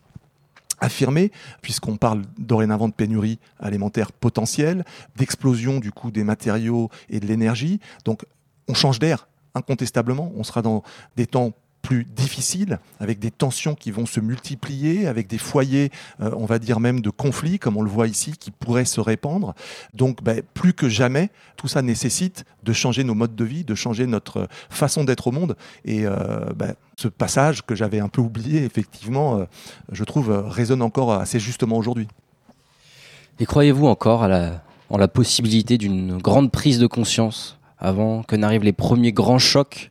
affirmées 0.80 1.30
puisqu'on 1.62 1.96
parle 1.96 2.22
dorénavant 2.38 2.88
de 2.88 2.94
pénurie 2.94 3.38
alimentaire 3.58 4.12
potentielle, 4.12 4.84
d'explosion 5.16 5.78
du 5.78 5.92
coût 5.92 6.10
des 6.10 6.24
matériaux 6.24 6.90
et 7.08 7.20
de 7.20 7.26
l'énergie. 7.26 7.80
Donc 8.04 8.24
on 8.68 8.74
change 8.74 8.98
d'air 8.98 9.28
incontestablement, 9.54 10.32
on 10.36 10.44
sera 10.44 10.62
dans 10.62 10.82
des 11.16 11.26
temps 11.26 11.52
plus 11.82 12.04
difficile, 12.04 12.78
avec 12.98 13.18
des 13.18 13.30
tensions 13.30 13.74
qui 13.74 13.90
vont 13.90 14.06
se 14.06 14.20
multiplier, 14.20 15.06
avec 15.06 15.26
des 15.26 15.38
foyers, 15.38 15.90
euh, 16.20 16.30
on 16.36 16.44
va 16.44 16.58
dire 16.58 16.80
même 16.80 17.00
de 17.00 17.10
conflits, 17.10 17.58
comme 17.58 17.76
on 17.76 17.82
le 17.82 17.90
voit 17.90 18.06
ici, 18.06 18.32
qui 18.38 18.50
pourraient 18.50 18.84
se 18.84 19.00
répandre. 19.00 19.54
Donc, 19.94 20.22
ben, 20.22 20.42
plus 20.54 20.72
que 20.72 20.88
jamais, 20.88 21.30
tout 21.56 21.68
ça 21.68 21.82
nécessite 21.82 22.44
de 22.62 22.72
changer 22.72 23.04
nos 23.04 23.14
modes 23.14 23.34
de 23.34 23.44
vie, 23.44 23.64
de 23.64 23.74
changer 23.74 24.06
notre 24.06 24.48
façon 24.68 25.04
d'être 25.04 25.26
au 25.26 25.32
monde. 25.32 25.56
Et 25.84 26.06
euh, 26.06 26.52
ben, 26.54 26.74
ce 26.96 27.08
passage 27.08 27.62
que 27.62 27.74
j'avais 27.74 28.00
un 28.00 28.08
peu 28.08 28.20
oublié, 28.20 28.64
effectivement, 28.64 29.38
euh, 29.38 29.44
je 29.92 30.04
trouve, 30.04 30.30
euh, 30.30 30.42
résonne 30.42 30.82
encore 30.82 31.12
assez 31.12 31.40
justement 31.40 31.76
aujourd'hui. 31.76 32.08
Et 33.38 33.46
croyez-vous 33.46 33.86
encore 33.86 34.22
à 34.22 34.28
la, 34.28 34.62
en 34.90 34.98
la 34.98 35.08
possibilité 35.08 35.78
d'une 35.78 36.18
grande 36.18 36.50
prise 36.50 36.78
de 36.78 36.86
conscience 36.86 37.58
avant 37.78 38.22
que 38.22 38.36
n'arrivent 38.36 38.64
les 38.64 38.74
premiers 38.74 39.12
grands 39.12 39.38
chocs 39.38 39.90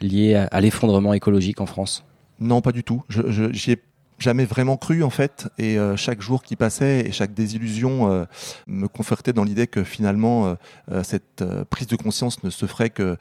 liés 0.00 0.34
à, 0.34 0.44
à 0.46 0.60
l'effondrement 0.60 1.12
écologique 1.14 1.60
en 1.60 1.66
France 1.66 2.04
Non, 2.40 2.60
pas 2.60 2.72
du 2.72 2.84
tout. 2.84 3.02
Je, 3.08 3.22
je, 3.30 3.52
j'y 3.52 3.72
ai 3.72 3.82
jamais 4.18 4.44
vraiment 4.44 4.76
cru 4.76 5.04
en 5.04 5.10
fait 5.10 5.48
et 5.58 5.78
euh, 5.78 5.96
chaque 5.96 6.20
jour 6.20 6.42
qui 6.42 6.56
passait 6.56 7.06
et 7.06 7.12
chaque 7.12 7.34
désillusion 7.34 8.10
euh, 8.10 8.24
me 8.66 8.88
confortait 8.88 9.32
dans 9.32 9.44
l'idée 9.44 9.68
que 9.68 9.84
finalement 9.84 10.56
euh, 10.90 11.02
cette 11.04 11.44
prise 11.70 11.86
de 11.86 11.94
conscience 11.96 12.42
ne 12.42 12.50
se 12.50 12.66
ferait 12.66 12.90
que 12.90 13.16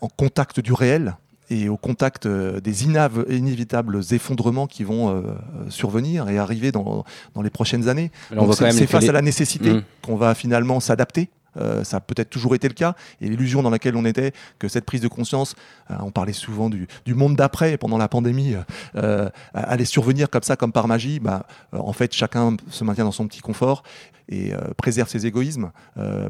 en 0.00 0.08
contact 0.08 0.58
du 0.58 0.72
réel 0.72 1.14
et 1.48 1.68
au 1.68 1.76
contact 1.76 2.26
des 2.26 2.86
inav- 2.86 3.24
inévitables 3.30 4.00
effondrements 4.10 4.66
qui 4.66 4.82
vont 4.84 5.10
euh, 5.10 5.22
survenir 5.68 6.28
et 6.28 6.38
arriver 6.38 6.72
dans, 6.72 7.04
dans 7.34 7.42
les 7.42 7.50
prochaines 7.50 7.88
années. 7.88 8.10
Donc 8.34 8.52
c'est 8.54 8.86
face 8.86 9.02
les- 9.04 9.08
à 9.10 9.12
la 9.12 9.22
nécessité 9.22 9.74
Mm. 9.74 9.82
qu'on 10.02 10.16
va 10.16 10.34
finalement 10.34 10.80
s'adapter. 10.80 11.28
Euh, 11.56 11.84
ça 11.84 11.98
a 11.98 12.00
peut-être 12.00 12.30
toujours 12.30 12.54
été 12.54 12.68
le 12.68 12.74
cas. 12.74 12.94
Et 13.20 13.28
l'illusion 13.28 13.62
dans 13.62 13.70
laquelle 13.70 13.96
on 13.96 14.04
était, 14.04 14.32
que 14.58 14.68
cette 14.68 14.84
prise 14.84 15.00
de 15.00 15.08
conscience, 15.08 15.54
euh, 15.90 15.94
on 16.00 16.10
parlait 16.10 16.32
souvent 16.32 16.70
du, 16.70 16.86
monde 17.06 17.36
d'après 17.36 17.76
pendant 17.76 17.98
la 17.98 18.08
pandémie, 18.08 18.54
euh, 18.96 19.28
allait 19.54 19.84
survenir 19.84 20.30
comme 20.30 20.42
ça, 20.42 20.56
comme 20.56 20.72
par 20.72 20.88
magie. 20.88 21.20
Bah, 21.20 21.46
en 21.72 21.92
fait, 21.92 22.12
chacun 22.12 22.56
se 22.70 22.84
maintient 22.84 23.04
dans 23.04 23.12
son 23.12 23.26
petit 23.26 23.40
confort 23.40 23.82
et 24.28 24.52
préserve 24.76 25.08
ses 25.08 25.26
égoïsmes 25.26 25.72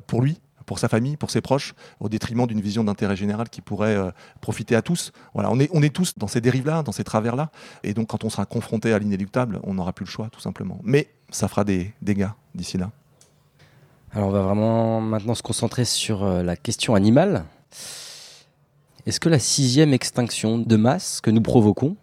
pour 0.06 0.22
lui, 0.22 0.40
pour 0.66 0.78
sa 0.78 0.88
famille, 0.88 1.16
pour 1.16 1.30
ses 1.30 1.40
proches, 1.40 1.74
au 2.00 2.08
détriment 2.08 2.46
d'une 2.46 2.60
vision 2.60 2.84
d'intérêt 2.84 3.16
général 3.16 3.48
qui 3.48 3.60
pourrait 3.60 3.96
profiter 4.40 4.74
à 4.74 4.82
tous. 4.82 5.12
Voilà, 5.34 5.50
on 5.50 5.60
est, 5.60 5.70
on 5.72 5.82
est 5.82 5.94
tous 5.94 6.14
dans 6.16 6.26
ces 6.26 6.40
dérives-là, 6.40 6.82
dans 6.82 6.92
ces 6.92 7.04
travers-là. 7.04 7.50
Et 7.84 7.94
donc, 7.94 8.08
quand 8.08 8.24
on 8.24 8.30
sera 8.30 8.46
confronté 8.46 8.92
à 8.92 8.98
l'inéluctable, 8.98 9.60
on 9.62 9.74
n'aura 9.74 9.92
plus 9.92 10.04
le 10.04 10.10
choix, 10.10 10.28
tout 10.30 10.40
simplement. 10.40 10.80
Mais 10.82 11.08
ça 11.30 11.48
fera 11.48 11.64
des 11.64 11.92
dégâts 12.02 12.30
d'ici 12.54 12.78
là. 12.78 12.90
Alors 14.14 14.28
on 14.28 14.30
va 14.30 14.42
vraiment 14.42 15.00
maintenant 15.00 15.34
se 15.34 15.42
concentrer 15.42 15.86
sur 15.86 16.22
euh, 16.22 16.42
la 16.42 16.54
question 16.54 16.94
animale. 16.94 17.46
Est-ce 19.06 19.18
que 19.18 19.30
la 19.30 19.38
sixième 19.38 19.94
extinction 19.94 20.58
de 20.58 20.76
masse 20.76 21.22
que 21.22 21.30
nous 21.30 21.40
provoquons 21.40 21.96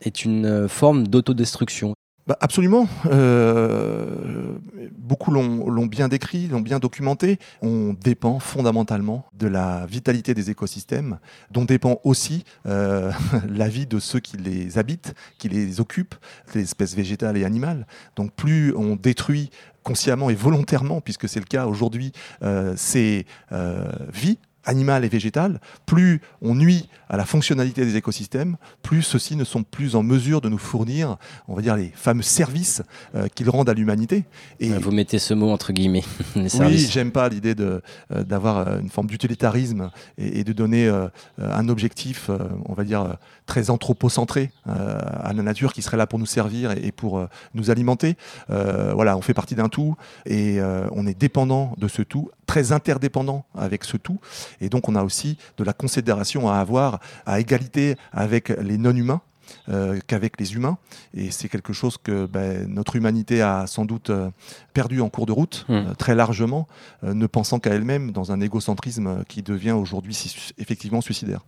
est 0.00 0.24
une 0.24 0.46
euh, 0.46 0.68
forme 0.68 1.06
d'autodestruction? 1.06 1.94
Bah, 2.26 2.38
absolument. 2.40 2.88
Euh, 3.06 4.56
beaucoup 4.96 5.30
l'ont 5.30 5.86
bien 5.86 6.08
décrit, 6.08 6.48
l'ont 6.48 6.60
bien 6.60 6.78
documenté. 6.78 7.38
On 7.60 7.92
dépend 7.92 8.38
fondamentalement 8.38 9.26
de 9.34 9.46
la 9.46 9.84
vitalité 9.86 10.32
des 10.32 10.50
écosystèmes, 10.50 11.18
dont 11.50 11.64
dépend 11.64 12.00
aussi 12.02 12.44
euh, 12.66 13.12
la 13.48 13.68
vie 13.68 13.86
de 13.86 13.98
ceux 13.98 14.20
qui 14.20 14.38
les 14.38 14.78
habitent, 14.78 15.14
qui 15.38 15.50
les 15.50 15.80
occupent, 15.80 16.14
les 16.54 16.62
espèces 16.62 16.94
végétales 16.96 17.36
et 17.36 17.44
animales. 17.44 17.86
Donc 18.16 18.32
plus 18.32 18.74
on 18.74 18.96
détruit 18.96 19.50
consciemment 19.82 20.30
et 20.30 20.34
volontairement, 20.34 21.00
puisque 21.02 21.28
c'est 21.28 21.40
le 21.40 21.46
cas 21.46 21.66
aujourd'hui, 21.66 22.12
euh, 22.42 22.74
ces 22.76 23.26
euh, 23.52 23.92
vies 24.12 24.38
animales 24.64 25.04
et 25.04 25.08
végétales, 25.08 25.60
plus 25.86 26.20
on 26.42 26.54
nuit 26.54 26.88
à 27.08 27.16
la 27.16 27.24
fonctionnalité 27.24 27.84
des 27.84 27.96
écosystèmes, 27.96 28.56
plus 28.82 29.02
ceux-ci 29.02 29.36
ne 29.36 29.44
sont 29.44 29.62
plus 29.62 29.96
en 29.96 30.02
mesure 30.02 30.40
de 30.40 30.48
nous 30.48 30.58
fournir, 30.58 31.16
on 31.48 31.54
va 31.54 31.62
dire, 31.62 31.76
les 31.76 31.92
fameux 31.94 32.22
services 32.22 32.82
euh, 33.14 33.28
qu'ils 33.34 33.50
rendent 33.50 33.68
à 33.68 33.74
l'humanité. 33.74 34.24
Et 34.60 34.70
Vous 34.70 34.90
mettez 34.90 35.18
ce 35.18 35.34
mot 35.34 35.50
entre 35.50 35.72
guillemets. 35.72 36.04
les 36.36 36.54
oui, 36.60 36.88
j'aime 36.90 37.10
pas 37.10 37.28
l'idée 37.28 37.54
euh, 37.60 37.80
d'avoir 38.24 38.58
euh, 38.58 38.80
une 38.80 38.88
forme 38.88 39.06
d'utilitarisme 39.06 39.90
et, 40.18 40.40
et 40.40 40.44
de 40.44 40.52
donner 40.52 40.86
euh, 40.88 41.08
un 41.38 41.68
objectif, 41.68 42.30
on 42.66 42.74
va 42.74 42.84
dire, 42.84 43.16
très 43.46 43.70
anthropocentré 43.70 44.50
à 44.66 45.32
la 45.32 45.42
nature 45.42 45.72
qui 45.72 45.82
serait 45.82 45.96
là 45.96 46.06
pour 46.06 46.18
nous 46.18 46.26
servir 46.26 46.72
et, 46.72 46.86
et 46.86 46.92
pour 46.92 47.26
nous 47.54 47.70
alimenter. 47.70 48.16
Voilà, 48.48 49.16
on 49.16 49.20
fait 49.20 49.34
partie 49.34 49.54
d'un 49.54 49.68
tout 49.68 49.96
et 50.26 50.58
on 50.92 51.06
est 51.06 51.18
dépendant 51.18 51.74
de 51.78 51.88
ce 51.88 52.02
tout, 52.02 52.30
très 52.46 52.72
interdépendant 52.72 53.44
avec 53.56 53.84
ce 53.84 53.96
tout. 53.96 54.18
Et 54.60 54.68
donc, 54.68 54.88
on 54.88 54.94
a 54.94 55.02
aussi 55.04 55.36
de 55.58 55.64
la 55.64 55.72
considération 55.72 56.48
à 56.50 56.56
avoir 56.56 57.00
à 57.26 57.40
égalité 57.40 57.96
avec 58.12 58.48
les 58.48 58.78
non-humains. 58.78 59.20
euh, 59.68 60.00
qu'avec 60.06 60.40
les 60.40 60.54
humains 60.54 60.78
et 61.12 61.30
c'est 61.30 61.50
quelque 61.50 61.74
chose 61.74 61.98
que 62.02 62.24
ben, 62.24 62.66
notre 62.66 62.96
humanité 62.96 63.42
a 63.42 63.66
sans 63.66 63.84
doute 63.84 64.08
euh, 64.08 64.30
perdu 64.72 65.02
en 65.02 65.10
cours 65.10 65.26
de 65.26 65.32
route 65.32 65.66
Mm. 65.68 65.72
euh, 65.74 65.94
très 65.94 66.14
largement 66.14 66.66
euh, 67.04 67.12
ne 67.12 67.26
pensant 67.26 67.58
qu'à 67.58 67.74
elle-même 67.74 68.10
dans 68.10 68.32
un 68.32 68.40
égocentrisme 68.40 69.22
qui 69.28 69.42
devient 69.42 69.72
aujourd'hui 69.72 70.14
si- 70.14 70.54
effectivement 70.56 71.02
suicidaire 71.02 71.44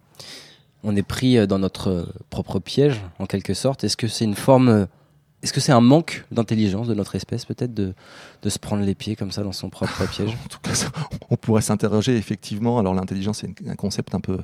On 0.85 0.95
est 0.95 1.03
pris 1.03 1.47
dans 1.47 1.59
notre 1.59 2.13
propre 2.29 2.59
piège, 2.59 3.01
en 3.19 3.25
quelque 3.25 3.55
sorte. 3.55 3.83
Est-ce 3.83 3.97
que 3.97 4.09
c'est 4.09 4.27
une 4.27 4.35
forme. 4.37 4.87
Est-ce 5.47 5.53
que 5.53 5.61
c'est 5.61 5.71
un 5.71 5.81
manque 5.81 6.25
d'intelligence 6.33 6.89
de 6.89 6.95
notre 6.95 7.15
espèce, 7.15 7.45
peut-être, 7.45 7.73
de, 7.73 7.95
de 8.43 8.49
se 8.49 8.59
prendre 8.59 8.83
les 8.83 8.97
pieds 8.97 9.15
comme 9.15 9.31
ça 9.31 9.45
dans 9.45 9.53
son 9.53 9.71
propre 9.71 10.05
piège 10.11 10.31
En 10.45 10.49
tout 10.49 10.59
cas, 10.61 10.75
ça, 10.75 10.89
on 11.31 11.37
pourrait 11.37 11.63
s'interroger 11.63 12.17
effectivement. 12.17 12.81
Alors 12.81 12.95
l'intelligence, 12.95 13.39
c'est 13.43 13.69
un 13.71 13.77
concept 13.77 14.17
un 14.17 14.21
peu, 14.21 14.39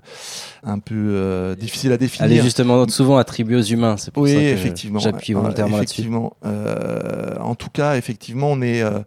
un 0.62 0.78
peu 0.78 0.94
euh, 0.94 1.56
difficile 1.56 1.90
à 1.90 1.96
définir. 1.96 2.30
Elle 2.30 2.38
est 2.38 2.42
justement 2.42 2.86
souvent 2.86 3.16
attribuée 3.16 3.56
aux 3.56 3.62
humains. 3.62 3.96
C'est 3.96 4.12
pour 4.12 4.22
oui, 4.22 4.30
ça 4.30 4.36
que 4.38 4.44
effectivement. 4.44 5.00
j'appuie 5.00 5.32
volontairement 5.32 5.78
là-dessus. 5.78 6.02
effectivement. 6.02 6.36
Euh, 6.44 7.36
en 7.40 7.56
tout 7.56 7.70
cas, 7.70 7.96
effectivement, 7.96 8.46
on 8.52 8.62
est 8.62 8.82
euh, 8.82 9.00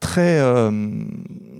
très, 0.00 0.38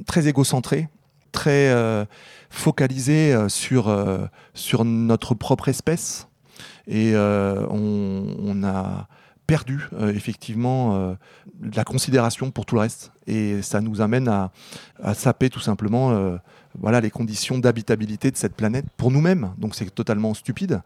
très 0.06 0.28
égocentré, 0.28 0.88
très 1.30 1.70
euh, 1.70 2.04
focalisé 2.50 3.32
euh, 3.32 3.48
sur, 3.48 3.88
euh, 3.88 4.26
sur 4.52 4.84
notre 4.84 5.34
propre 5.34 5.68
espèce. 5.68 6.28
Et 6.88 7.14
on, 7.16 8.26
on 8.44 8.64
a 8.64 9.06
perdu 9.46 9.88
euh, 9.92 10.12
effectivement 10.12 10.96
euh, 10.96 11.14
la 11.74 11.84
considération 11.84 12.50
pour 12.50 12.66
tout 12.66 12.74
le 12.74 12.82
reste. 12.82 13.12
Et 13.26 13.62
ça 13.62 13.80
nous 13.80 14.00
amène 14.00 14.28
à, 14.28 14.50
à 15.02 15.14
saper 15.14 15.50
tout 15.50 15.60
simplement 15.60 16.12
euh, 16.12 16.36
voilà, 16.78 17.00
les 17.00 17.10
conditions 17.10 17.58
d'habitabilité 17.58 18.30
de 18.30 18.36
cette 18.36 18.54
planète 18.54 18.86
pour 18.96 19.10
nous-mêmes. 19.10 19.52
Donc 19.58 19.74
c'est 19.74 19.92
totalement 19.94 20.34
stupide. 20.34 20.82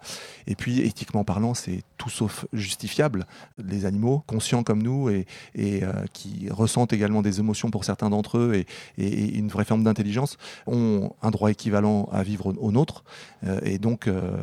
Et 0.47 0.55
puis 0.55 0.81
éthiquement 0.81 1.25
parlant, 1.25 1.55
c'est 1.55 1.83
tout 1.97 2.11
sauf 2.11 2.47
justifiable. 2.53 3.27
Les 3.63 3.85
animaux, 3.85 4.23
conscients 4.27 4.63
comme 4.63 4.83
nous 4.83 5.09
et, 5.09 5.27
euh, 5.59 5.93
qui 6.13 6.49
ressentent 6.51 6.93
également 6.93 7.23
des 7.23 7.41
émotions 7.41 7.71
pour 7.71 7.85
certains 7.85 8.11
d'entre 8.11 8.39
eux 8.39 8.65
et, 8.99 9.37
une 9.37 9.49
vraie 9.49 9.65
forme 9.65 9.85
d'intelligence, 9.85 10.37
ont 10.67 11.11
un 11.23 11.31
droit 11.31 11.51
équivalent 11.51 12.09
à 12.13 12.23
vivre 12.23 12.55
au, 12.59 12.73
nôtre. 12.73 13.05
Euh, 13.45 13.61
et 13.63 13.79
donc 13.79 14.09
euh, 14.09 14.37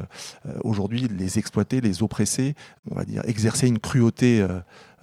aujourd'hui, 0.64 1.08
les 1.08 1.40
exploiter, 1.40 1.82
les 1.82 2.04
oppresser, 2.04 2.56
on 2.90 2.96
va 2.96 3.06
dire 3.06 3.22
exercer 3.26 3.68
une 3.68 3.80
cruauté 3.80 4.46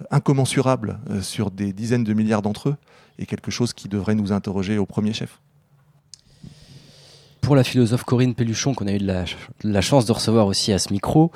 incommensurable 0.09 0.99
sur 1.21 1.51
des 1.51 1.73
dizaines 1.73 2.03
de 2.03 2.13
milliards 2.13 2.41
d'entre 2.41 2.69
eux 2.69 2.75
est 3.19 3.25
quelque 3.25 3.51
chose 3.51 3.73
qui 3.73 3.87
devrait 3.87 4.15
nous 4.15 4.31
interroger 4.31 4.77
au 4.77 4.85
premier 4.85 5.13
chef. 5.13 5.39
Pour 7.41 7.55
la 7.55 7.63
philosophe 7.63 8.03
Corinne 8.03 8.35
Pelluchon, 8.35 8.73
qu'on 8.73 8.87
a 8.87 8.93
eu 8.93 8.99
de 8.99 9.25
la, 9.63 9.81
chance 9.81 10.05
de 10.05 10.11
recevoir 10.11 10.45
aussi 10.47 10.71
à 10.71 10.79
ce 10.79 10.93
micro, 10.93 11.31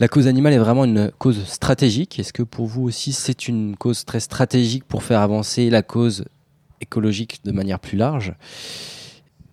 la 0.00 0.08
cause 0.08 0.26
animale 0.26 0.54
est 0.54 0.58
vraiment 0.58 0.84
une 0.84 1.12
cause 1.18 1.44
stratégique. 1.44 2.18
Est-ce 2.18 2.32
que 2.32 2.42
pour 2.42 2.66
vous 2.66 2.82
aussi, 2.82 3.12
c'est 3.12 3.46
une 3.46 3.76
cause 3.76 4.04
très 4.04 4.20
stratégique 4.20 4.84
pour 4.84 5.02
faire 5.02 5.20
avancer 5.20 5.70
la 5.70 5.82
cause 5.82 6.24
écologique 6.80 7.40
de 7.44 7.52
manière 7.52 7.78
plus 7.78 7.98
large? 7.98 8.34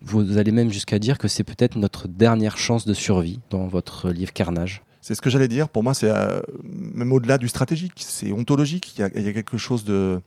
Vous 0.00 0.38
allez 0.38 0.50
même 0.50 0.72
jusqu'à 0.72 0.98
dire 0.98 1.18
que 1.18 1.28
c'est 1.28 1.44
peut-être 1.44 1.76
notre 1.76 2.08
dernière 2.08 2.56
chance 2.56 2.86
de 2.86 2.94
survie 2.94 3.38
dans 3.50 3.68
votre 3.68 4.10
livre 4.10 4.32
Carnage. 4.32 4.82
C'est 5.00 5.14
ce 5.14 5.20
que 5.20 5.30
j'allais 5.30 5.48
dire. 5.48 5.68
Pour 5.68 5.82
moi, 5.82 5.94
c'est 5.94 6.10
euh, 6.10 6.40
même 6.62 7.12
au-delà 7.12 7.38
du 7.38 7.48
stratégique, 7.48 7.92
c'est 7.96 8.32
ontologique. 8.32 8.94
Il 8.96 9.22
y 9.22 9.28
a 9.28 9.32
quelque 9.32 9.58
chose 9.58 9.84
de, 9.84 10.20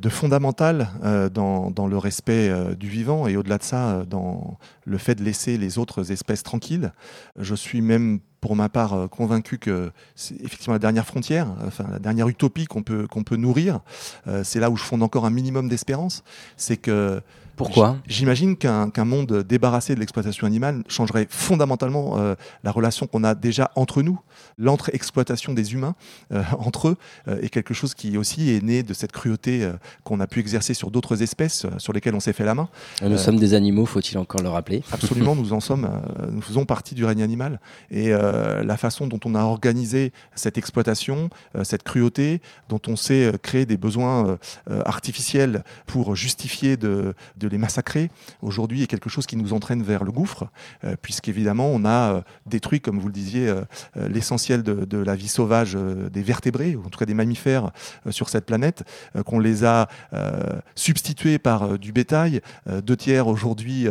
de 0.00 0.08
fondamental 0.08 0.88
euh, 1.02 1.28
dans, 1.28 1.86
le 1.88 1.98
respect 1.98 2.48
euh, 2.50 2.74
du 2.74 2.88
vivant 2.88 3.26
et 3.26 3.36
au-delà 3.36 3.58
de 3.58 3.62
ça, 3.62 3.90
euh, 3.90 4.04
dans 4.04 4.58
le 4.84 4.98
fait 4.98 5.14
de 5.14 5.24
laisser 5.24 5.58
les 5.58 5.78
autres 5.78 6.12
espèces 6.12 6.42
tranquilles. 6.42 6.92
Je 7.36 7.54
suis 7.54 7.80
même, 7.80 8.20
pour 8.40 8.54
ma 8.56 8.68
part, 8.68 8.94
euh, 8.94 9.06
convaincu 9.08 9.58
que 9.58 9.90
c'est 10.14 10.34
effectivement 10.42 10.74
la 10.74 10.78
dernière 10.78 11.06
frontière, 11.06 11.48
enfin 11.66 11.86
la 11.90 11.98
dernière 11.98 12.28
utopie 12.28 12.66
qu'on 12.66 12.82
peut, 12.82 13.06
qu'on 13.06 13.24
peut 13.24 13.36
nourrir. 13.36 13.80
Euh, 14.26 14.42
c'est 14.44 14.60
là 14.60 14.70
où 14.70 14.76
je 14.76 14.82
fonde 14.82 15.02
encore 15.02 15.24
un 15.26 15.30
minimum 15.30 15.68
d'espérance. 15.68 16.22
C'est 16.56 16.76
que 16.76 17.20
Pourquoi? 17.56 17.96
J'imagine 18.06 18.56
qu'un 18.56 18.88
qu'un 18.90 19.04
monde 19.04 19.42
débarrassé 19.42 19.94
de 19.94 20.00
l'exploitation 20.00 20.46
animale 20.46 20.84
changerait 20.88 21.26
fondamentalement 21.28 22.18
euh, 22.18 22.36
la 22.62 22.70
relation 22.70 23.08
qu'on 23.08 23.24
a 23.24 23.34
déjà 23.34 23.72
entre 23.74 24.02
nous. 24.02 24.20
L'entre-exploitation 24.56 25.52
des 25.52 25.72
humains 25.72 25.96
euh, 26.32 26.42
entre 26.58 26.88
eux 26.88 26.96
est 27.42 27.48
quelque 27.48 27.74
chose 27.74 27.94
qui 27.94 28.16
aussi 28.16 28.50
est 28.50 28.62
né 28.62 28.84
de 28.84 28.94
cette 28.94 29.10
cruauté 29.10 29.68
qu'on 30.04 30.20
a 30.20 30.28
pu 30.28 30.38
exercer 30.38 30.74
sur 30.74 30.92
d'autres 30.92 31.22
espèces 31.22 31.66
sur 31.78 31.92
lesquelles 31.92 32.14
on 32.14 32.20
s'est 32.20 32.32
fait 32.32 32.44
la 32.44 32.54
main. 32.54 32.68
Nous 33.02 33.18
sommes 33.18 33.38
des 33.38 33.54
animaux, 33.54 33.86
faut-il 33.86 34.18
encore 34.18 34.42
le 34.42 34.48
rappeler? 34.48 34.82
Absolument, 34.92 35.34
nous 35.34 35.52
en 35.52 35.60
sommes, 35.60 35.88
nous 36.30 36.40
faisons 36.40 36.64
partie 36.64 36.94
du 36.94 37.04
règne 37.04 37.22
animal. 37.22 37.60
Et 37.90 38.12
euh, 38.34 38.62
la 38.62 38.76
façon 38.76 39.06
dont 39.06 39.20
on 39.24 39.34
a 39.34 39.42
organisé 39.42 40.12
cette 40.34 40.58
exploitation, 40.58 41.30
euh, 41.56 41.64
cette 41.64 41.82
cruauté, 41.82 42.40
dont 42.68 42.80
on 42.86 42.96
sait 42.96 43.26
euh, 43.26 43.38
créer 43.38 43.66
des 43.66 43.76
besoins 43.76 44.38
artificiels 44.84 45.64
pour 45.86 46.14
justifier 46.14 46.76
de, 46.76 47.14
les 47.40 47.58
massacrer, 47.58 48.10
aujourd'hui 48.42 48.82
est 48.82 48.86
quelque 48.86 49.08
chose 49.08 49.26
qui 49.26 49.36
nous 49.36 49.52
entraîne 49.52 49.82
vers 49.82 50.04
le 50.04 50.12
gouffre, 50.12 50.48
puisqu'évidemment 51.02 51.66
on 51.66 51.84
a 51.84 52.22
détruit, 52.46 52.80
comme 52.80 52.98
vous 52.98 53.06
le 53.06 53.12
disiez, 53.12 53.52
l'essentiel 53.96 54.62
de, 54.62 54.98
la 54.98 55.14
vie 55.14 55.28
sauvage 55.28 55.74
des 55.74 56.22
vertébrés, 56.22 56.76
ou 56.76 56.84
en 56.84 56.88
tout 56.88 56.98
cas 56.98 57.06
des 57.06 57.14
mammifères 57.14 57.70
sur 58.10 58.28
cette 58.28 58.46
planète, 58.46 58.84
qu'on 59.24 59.38
les 59.38 59.64
a 59.64 59.88
substitués 60.74 61.38
par 61.38 61.78
du 61.78 61.92
bétail. 61.92 62.40
Deux 62.66 62.96
tiers 62.96 63.28
aujourd'hui 63.28 63.86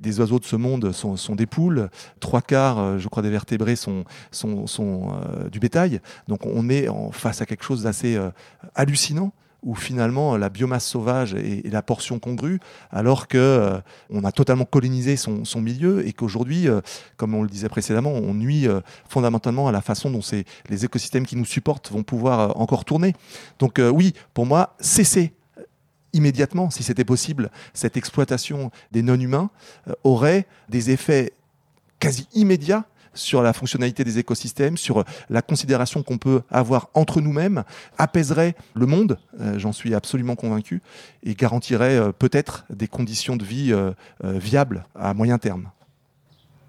des 0.00 0.20
oiseaux 0.20 0.38
de 0.38 0.44
ce 0.44 0.56
monde 0.56 0.92
sont, 0.92 1.16
sont 1.16 1.34
des 1.34 1.46
poules, 1.46 1.88
trois 2.20 2.42
quarts, 2.42 2.98
je 2.98 3.08
crois, 3.08 3.22
des 3.22 3.30
vertébrés 3.30 3.76
euh, 3.88 5.48
du 5.50 5.58
bétail. 5.58 6.00
Donc 6.28 6.46
on 6.46 6.68
est 6.68 6.88
face 7.12 7.40
à 7.40 7.46
quelque 7.46 7.64
chose 7.64 7.82
d'assez 7.82 8.16
euh, 8.16 8.30
hallucinant 8.74 9.32
où 9.62 9.74
finalement 9.74 10.38
la 10.38 10.48
biomasse 10.48 10.86
sauvage 10.86 11.34
est, 11.34 11.70
la 11.70 11.82
portion 11.82 12.18
congrue, 12.18 12.60
alors 12.90 13.28
que 13.28 13.36
euh, 13.36 13.78
on 14.08 14.24
a 14.24 14.32
totalement 14.32 14.64
colonisé 14.64 15.16
son, 15.16 15.44
milieu 15.60 16.06
et 16.06 16.14
qu'aujourd'hui, 16.14 16.66
euh, 16.66 16.80
comme 17.18 17.34
on 17.34 17.42
le 17.42 17.48
disait 17.48 17.68
précédemment, 17.68 18.12
on 18.12 18.32
nuit 18.32 18.66
fondamentalement 19.06 19.68
à 19.68 19.72
la 19.72 19.82
façon 19.82 20.10
dont 20.10 20.20
les 20.70 20.84
écosystèmes 20.86 21.26
qui 21.26 21.36
nous 21.36 21.44
supportent 21.44 21.90
vont 21.90 22.02
pouvoir 22.02 22.58
encore 22.58 22.86
tourner. 22.86 23.14
Donc 23.58 23.80
oui, 23.92 24.14
pour 24.32 24.46
moi, 24.46 24.76
cesser 24.80 25.34
immédiatement, 26.14 26.70
si 26.70 26.82
c'était 26.82 27.04
possible, 27.04 27.50
cette 27.74 27.98
exploitation 27.98 28.70
des 28.92 29.02
non-humains 29.02 29.50
aurait 30.04 30.46
des 30.70 30.90
effets 30.90 31.34
quasi 31.98 32.26
immédiats 32.32 32.86
sur 33.14 33.42
la 33.42 33.52
fonctionnalité 33.52 34.04
des 34.04 34.18
écosystèmes, 34.18 34.76
sur 34.76 35.04
la 35.28 35.42
considération 35.42 36.02
qu'on 36.02 36.18
peut 36.18 36.42
avoir 36.50 36.88
entre 36.94 37.20
nous-mêmes, 37.20 37.64
apaiserait 37.98 38.54
le 38.74 38.86
monde, 38.86 39.18
euh, 39.40 39.58
j'en 39.58 39.72
suis 39.72 39.94
absolument 39.94 40.36
convaincu, 40.36 40.82
et 41.22 41.34
garantirait 41.34 41.96
euh, 41.96 42.12
peut-être 42.12 42.64
des 42.70 42.88
conditions 42.88 43.36
de 43.36 43.44
vie 43.44 43.72
euh, 43.72 43.92
viables 44.22 44.84
à 44.94 45.14
moyen 45.14 45.38
terme. 45.38 45.70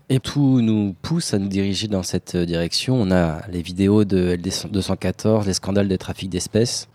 Et 0.09 0.19
tout 0.19 0.59
nous 0.61 0.93
pousse 1.01 1.33
à 1.33 1.39
nous 1.39 1.47
diriger 1.47 1.87
dans 1.87 2.03
cette 2.03 2.35
direction. 2.35 2.95
On 2.95 3.11
a 3.11 3.47
les 3.47 3.61
vidéos 3.61 4.03
de 4.03 4.35
LD 4.35 4.49
214, 4.69 5.47
les 5.47 5.53
scandales 5.53 5.87
de 5.87 5.95
trafic 5.95 6.29
d'espèces. 6.29 6.89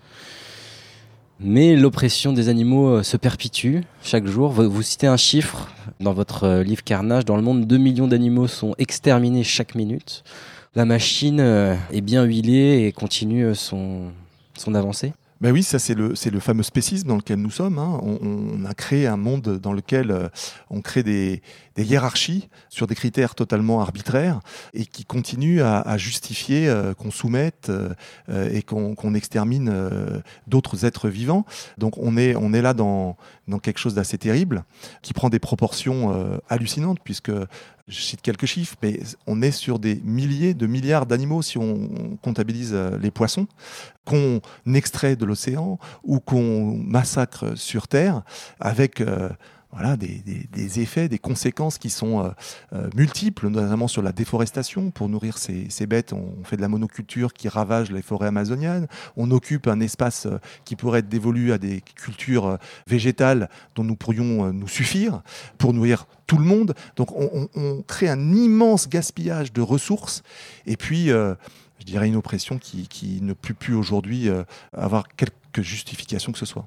Mais 1.39 1.77
l'oppression 1.77 2.33
des 2.33 2.49
animaux 2.49 2.89
euh, 2.89 3.03
se 3.03 3.19
perpétue 3.19 3.81
chaque 4.03 4.27
jour. 4.27 4.53
Vous, 4.53 4.83
citez 4.83 5.07
un 5.07 5.19
chiffre 5.19 5.69
dans 6.01 6.15
votre 6.15 6.45
euh, 6.45 6.63
livre 6.63 6.83
Carnage. 6.83 7.27
Dans 7.27 7.37
le 7.37 7.43
monde, 7.43 7.67
2 7.67 7.77
millions 7.77 8.09
d'animaux 8.09 8.47
sont 8.47 8.75
exterminés 8.79 9.45
chaque 9.45 9.75
minute. 9.75 10.25
La 10.75 10.87
machine 10.87 11.41
euh, 11.41 11.75
est 11.93 12.01
bien 12.01 12.25
huilée 12.25 12.87
et 12.87 12.93
continue 12.93 13.55
son, 13.55 14.13
son 14.57 14.75
avancée. 14.75 15.13
Ben 15.43 15.53
oui, 15.53 15.63
ça 15.63 15.79
c'est 15.79 15.93
le, 15.95 16.15
le 16.33 16.41
fameux 16.41 16.63
spécisme 16.63 17.09
dans 17.09 17.17
lequel 17.17 17.39
nous 17.39 17.51
sommes. 17.51 17.79
hein. 17.79 18.01
On, 18.03 18.19
on 18.23 18.65
a 18.65 18.73
créé 18.73 19.07
un 19.07 19.19
monde 19.19 19.59
dans 19.63 19.75
lequel 19.75 20.11
euh, 20.11 20.29
on 20.71 20.81
crée 20.81 21.03
des, 21.03 21.43
des 21.75 21.85
hiérarchies 21.85 22.49
sur 22.71 22.87
des 22.87 22.95
critères 22.95 23.35
totalement 23.35 23.83
arbitraires 23.83 24.41
et 24.73 24.87
qui 24.87 25.05
continuent 25.05 25.61
à, 25.61 25.81
à 25.83 25.99
justifier 25.99 26.69
euh, 26.69 26.95
qu'on 26.95 27.11
soumette 27.11 27.69
euh, 27.69 28.51
et 28.51 28.63
qu'on 28.63 28.95
qu'on 28.95 29.13
extermine 29.13 29.69
euh, 29.71 30.21
d'autres 30.47 30.87
êtres 30.87 31.11
vivants. 31.11 31.45
Donc 31.77 31.99
on 31.99 32.17
est, 32.17 32.35
on 32.35 32.55
est 32.55 32.63
là 32.63 32.73
dans, 32.73 33.19
dans 33.47 33.59
quelque 33.59 33.79
chose 33.79 33.93
d'assez 33.95 34.17
terrible 34.17 34.65
qui 35.03 35.13
prend 35.13 35.29
des 35.29 35.39
proportions 35.39 36.15
euh, 36.15 36.39
hallucinantes 36.49 36.99
puisque 37.05 37.33
je 37.89 38.01
cite 38.01 38.21
quelques 38.21 38.47
chiffres, 38.47 38.77
mais 38.83 39.01
on 39.27 39.43
est 39.43 39.53
sur 39.53 39.79
des 39.79 40.01
milliers 40.05 40.55
de 40.55 40.67
milliards 40.67 41.07
d'animaux 41.07 41.43
si 41.43 41.57
on 41.57 42.19
comptabilise 42.21 42.73
euh, 42.75 42.99
les 42.99 43.13
poissons 43.13 43.47
qu'on 44.05 44.41
extrait 44.75 45.17
de 45.17 45.25
l'océan 45.25 45.79
ou 46.03 46.19
qu'on 46.19 46.77
massacre 46.77 47.57
sur 47.57 47.87
Terre 47.87 48.23
avec 48.59 49.01
euh, 49.01 49.29
voilà, 49.73 49.97
des, 49.97 50.23
des- 50.53 50.81
effets, 50.81 51.09
des 51.09 51.19
conséquences 51.19 51.79
qui 51.79 51.91
sont 51.91 52.25
euh, 52.25 52.31
euh, 52.73 52.89
multiples, 52.95 53.49
notamment 53.49 53.89
sur 53.89 54.03
la 54.03 54.13
déforestation. 54.13 54.91
Pour 54.91 55.09
nourrir 55.09 55.39
ces, 55.39 55.69
ces 55.71 55.87
bêtes, 55.87 56.13
on 56.13 56.45
fait 56.45 56.57
de 56.57 56.63
la 56.63 56.69
monoculture 56.69 57.33
qui 57.33 57.49
ravage 57.49 57.91
les 57.91 58.03
forêts 58.03 58.29
amazoniennes. 58.29 58.87
On 59.17 59.31
occupe 59.31 59.67
un 59.67 59.81
espace 59.81 60.27
euh, 60.27 60.39
qui 60.65 60.77
pourrait 60.77 61.01
être 61.01 61.09
dévolu 61.09 61.53
à 61.53 61.59
des 61.59 61.81
cultures 61.81 62.59
végétales 62.87 63.49
dont 63.75 63.85
nous 63.85 63.97
pourrions 63.97 64.53
nous 64.53 64.69
suffire 64.69 65.23
pour 65.59 65.73
nourrir 65.73 66.07
tout 66.27 66.39
le 66.39 66.45
monde. 66.45 66.75
Donc 66.97 67.13
on, 67.13 67.83
crée 67.87 68.09
un 68.09 68.33
immense 68.33 68.89
gaspillage 68.89 69.53
de 69.53 69.61
ressources. 69.61 70.23
Et 70.67 70.77
puis, 70.77 71.11
euh, 71.11 71.35
je 71.79 71.85
dirais 71.85 72.09
une 72.09 72.17
oppression 72.17 72.59
qui, 72.59 72.89
qui 72.89 73.21
ne 73.21 73.33
peut 73.33 73.55
plus 73.55 73.75
aujourd'hui 73.75 74.29
avoir 74.73 75.09
quelque 75.09 75.63
justification 75.63 76.33
que 76.33 76.39
ce 76.39 76.47
soit. 76.47 76.67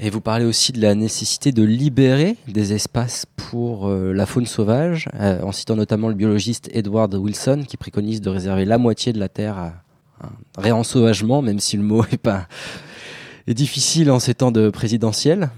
Et 0.00 0.10
vous 0.10 0.20
parlez 0.20 0.44
aussi 0.44 0.70
de 0.72 0.80
la 0.80 0.94
nécessité 0.94 1.50
de 1.50 1.64
libérer 1.64 2.36
des 2.46 2.72
espaces 2.72 3.26
pour 3.36 3.88
euh, 3.88 4.12
la 4.12 4.26
faune 4.26 4.46
sauvage, 4.46 5.08
euh, 5.14 5.42
en 5.42 5.50
citant 5.50 5.74
notamment 5.74 6.08
le 6.08 6.14
biologiste 6.14 6.70
Edward 6.72 7.12
Wilson 7.12 7.64
qui 7.66 7.76
préconise 7.76 8.20
de 8.20 8.30
réserver 8.30 8.64
la 8.64 8.78
moitié 8.78 9.12
de 9.12 9.18
la 9.18 9.28
Terre 9.28 9.58
à 9.58 9.72
un 10.22 10.30
réensauvagement, 10.56 11.42
même 11.42 11.58
si 11.58 11.76
le 11.76 11.82
mot 11.82 12.04
est 12.12 12.16
pas 12.16 12.46
est 13.48 13.54
difficile 13.54 14.10
en 14.10 14.20
ces 14.20 14.34
temps 14.34 14.52
de 14.52 14.70
présidentiel. 14.70 15.50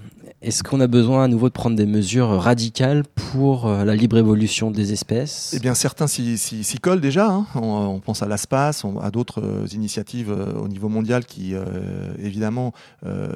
Est-ce 0.43 0.63
qu'on 0.63 0.79
a 0.79 0.87
besoin 0.87 1.25
à 1.25 1.27
nouveau 1.27 1.49
de 1.49 1.53
prendre 1.53 1.75
des 1.75 1.85
mesures 1.85 2.29
radicales 2.29 3.03
pour 3.31 3.67
euh, 3.67 3.85
la 3.85 3.95
libre 3.95 4.17
évolution 4.17 4.71
des 4.71 4.91
espèces? 4.91 5.53
Eh 5.55 5.59
bien, 5.59 5.75
certains 5.75 6.07
s'y 6.07 6.79
collent 6.81 6.99
déjà. 6.99 7.27
hein. 7.27 7.45
On, 7.53 7.99
pense 7.99 8.23
à 8.23 8.25
l'ASPAS, 8.25 8.83
à 9.03 9.11
d'autres 9.11 9.43
euh, 9.43 9.67
initiatives 9.71 10.31
euh, 10.31 10.53
au 10.53 10.67
niveau 10.67 10.89
mondial 10.89 11.25
qui, 11.25 11.53
évidemment, 12.19 12.73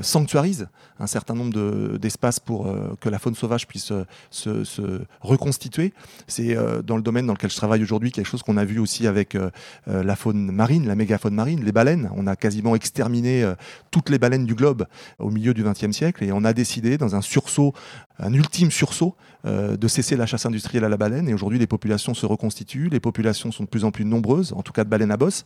sanctuarisent 0.02 0.68
un 1.00 1.06
certain 1.06 1.36
nombre 1.36 1.54
de- 1.54 1.98
d'espaces 1.98 2.40
pour 2.40 2.68
que 3.00 3.10
la 3.10 3.20
faune 3.20 3.36
sauvage 3.36 3.68
puisse 3.68 3.92
se, 4.32 5.02
reconstituer. 5.22 5.94
C'est 6.28 6.58
dans 6.84 6.96
le 6.96 7.04
domaine 7.04 7.28
dans 7.28 7.34
lequel 7.34 7.52
je 7.52 7.56
travaille 7.56 7.84
aujourd'hui 7.84 8.12
quelque 8.12 8.26
chose 8.26 8.42
qu'on 8.42 8.58
a 8.58 8.66
vu 8.66 8.80
aussi 8.80 9.06
avec 9.06 9.38
la 9.86 10.16
faune 10.16 10.52
marine, 10.52 10.88
la 10.88 10.96
mégafaune 10.96 11.36
marine, 11.36 11.64
les 11.64 11.72
baleines. 11.72 12.10
On 12.16 12.26
a 12.28 12.36
quasiment 12.36 12.76
exterminé 12.76 13.46
toutes 13.92 14.10
les 14.10 14.18
baleines 14.18 14.46
du 14.46 14.56
globe 14.56 14.86
au 15.20 15.30
milieu 15.30 15.54
du 15.54 15.64
XXe 15.64 15.92
siècle 15.92 16.24
et 16.24 16.32
on 16.32 16.44
a 16.44 16.54
décidé, 16.54 16.95
dans 16.98 17.16
un 17.16 17.22
sursaut, 17.22 17.74
un 18.20 18.34
ultime 18.34 18.72
sursaut, 18.72 19.16
euh, 19.46 19.78
de 19.78 19.88
cesser 19.88 20.16
la 20.16 20.26
chasse 20.26 20.46
industrielle 20.46 20.84
à 20.84 20.90
la 20.90 20.98
baleine. 20.98 21.30
Et 21.30 21.34
aujourd'hui, 21.34 21.60
les 21.60 21.68
populations 21.68 22.14
se 22.14 22.26
reconstituent, 22.26 22.90
les 22.90 23.00
populations 23.00 23.52
sont 23.52 23.64
de 23.64 23.70
plus 23.70 23.84
en 23.84 23.92
plus 23.92 24.06
nombreuses, 24.06 24.54
en 24.54 24.64
tout 24.64 24.74
cas 24.74 24.84
de 24.84 24.90
baleines 24.90 25.12
à 25.12 25.18
bosse 25.18 25.46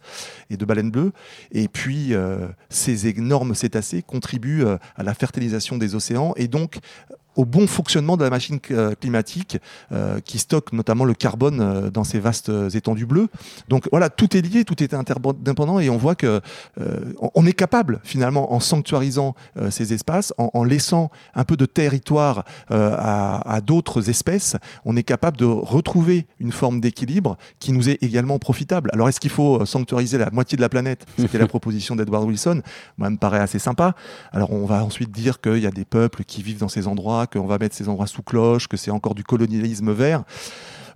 et 0.49 0.57
de 0.57 0.65
baleines 0.65 0.91
bleues. 0.91 1.11
Et 1.51 1.67
puis, 1.67 2.13
euh, 2.13 2.47
ces 2.69 3.07
énormes 3.07 3.55
cétacés 3.55 4.01
contribuent 4.01 4.63
euh, 4.63 4.77
à 4.95 5.03
la 5.03 5.13
fertilisation 5.13 5.77
des 5.77 5.95
océans 5.95 6.33
et 6.37 6.47
donc 6.47 6.79
au 7.35 7.45
bon 7.45 7.67
fonctionnement 7.67 8.17
de 8.17 8.23
la 8.23 8.29
machine 8.29 8.59
euh, 8.71 8.93
climatique 8.99 9.57
euh, 9.91 10.19
qui 10.19 10.39
stocke 10.39 10.73
notamment 10.73 11.05
le 11.05 11.13
carbone 11.13 11.61
euh, 11.61 11.89
dans 11.89 12.03
ces 12.03 12.19
vastes 12.19 12.49
euh, 12.49 12.69
étendues 12.69 13.05
bleues. 13.05 13.27
Donc 13.69 13.87
voilà, 13.91 14.09
tout 14.09 14.35
est 14.35 14.41
lié, 14.41 14.65
tout 14.65 14.81
est 14.83 14.93
interdépendant 14.93 15.79
et 15.79 15.89
on 15.89 15.97
voit 15.97 16.15
que 16.15 16.41
euh, 16.79 17.13
on- 17.35 17.45
est 17.45 17.53
capable 17.53 17.99
finalement 18.03 18.53
en 18.53 18.59
sanctuarisant 18.59 19.35
euh, 19.57 19.71
ces 19.71 19.93
espaces, 19.93 20.33
en, 20.37 20.49
en 20.53 20.63
laissant 20.63 21.09
un 21.33 21.43
peu 21.45 21.55
de 21.55 21.65
territoire 21.65 22.43
euh, 22.71 22.95
à, 22.97 23.53
à 23.55 23.61
d'autres 23.61 24.09
espèces, 24.09 24.55
on 24.85 24.97
est 24.97 25.03
capable 25.03 25.37
de 25.37 25.45
retrouver 25.45 26.27
une 26.39 26.51
forme 26.51 26.81
d'équilibre 26.81 27.37
qui 27.59 27.71
nous 27.71 27.89
est 27.89 28.01
également 28.03 28.37
profitable. 28.39 28.89
Alors 28.93 29.07
est-ce 29.07 29.19
qu'il 29.19 29.31
faut 29.31 29.65
sanctuariser 29.65 30.17
la 30.17 30.29
moitié 30.31 30.55
de 30.57 30.61
la 30.61 30.69
planète? 30.69 31.05
C'était 31.17 31.37
la 31.37 31.47
proposition 31.55 31.95
d'Edward 31.95 32.23
Wilson. 32.25 32.61
Moi, 32.97 33.07
elle 33.07 33.13
me 33.13 33.17
paraît 33.17 33.39
assez 33.39 33.59
sympa. 33.59 33.95
Alors 34.31 34.51
on 34.51 34.65
va 34.65 34.83
ensuite 34.83 35.11
dire 35.11 35.39
qu'il 35.41 35.59
y 35.59 35.67
a 35.67 35.71
des 35.71 35.85
peuples 35.85 36.23
qui 36.23 36.43
vivent 36.43 36.59
dans 36.59 36.67
ces 36.69 36.87
endroits, 36.87 37.18
qu'on 37.27 37.45
va 37.47 37.57
mettre 37.57 37.75
ces 37.75 37.87
endroits 37.89 38.07
sous 38.07 38.21
cloche, 38.23 38.67
que 38.67 38.77
c'est 38.77 38.91
encore 38.91 39.15
du 39.15 39.23
colonialisme 39.23 39.91
vert. 39.91 40.23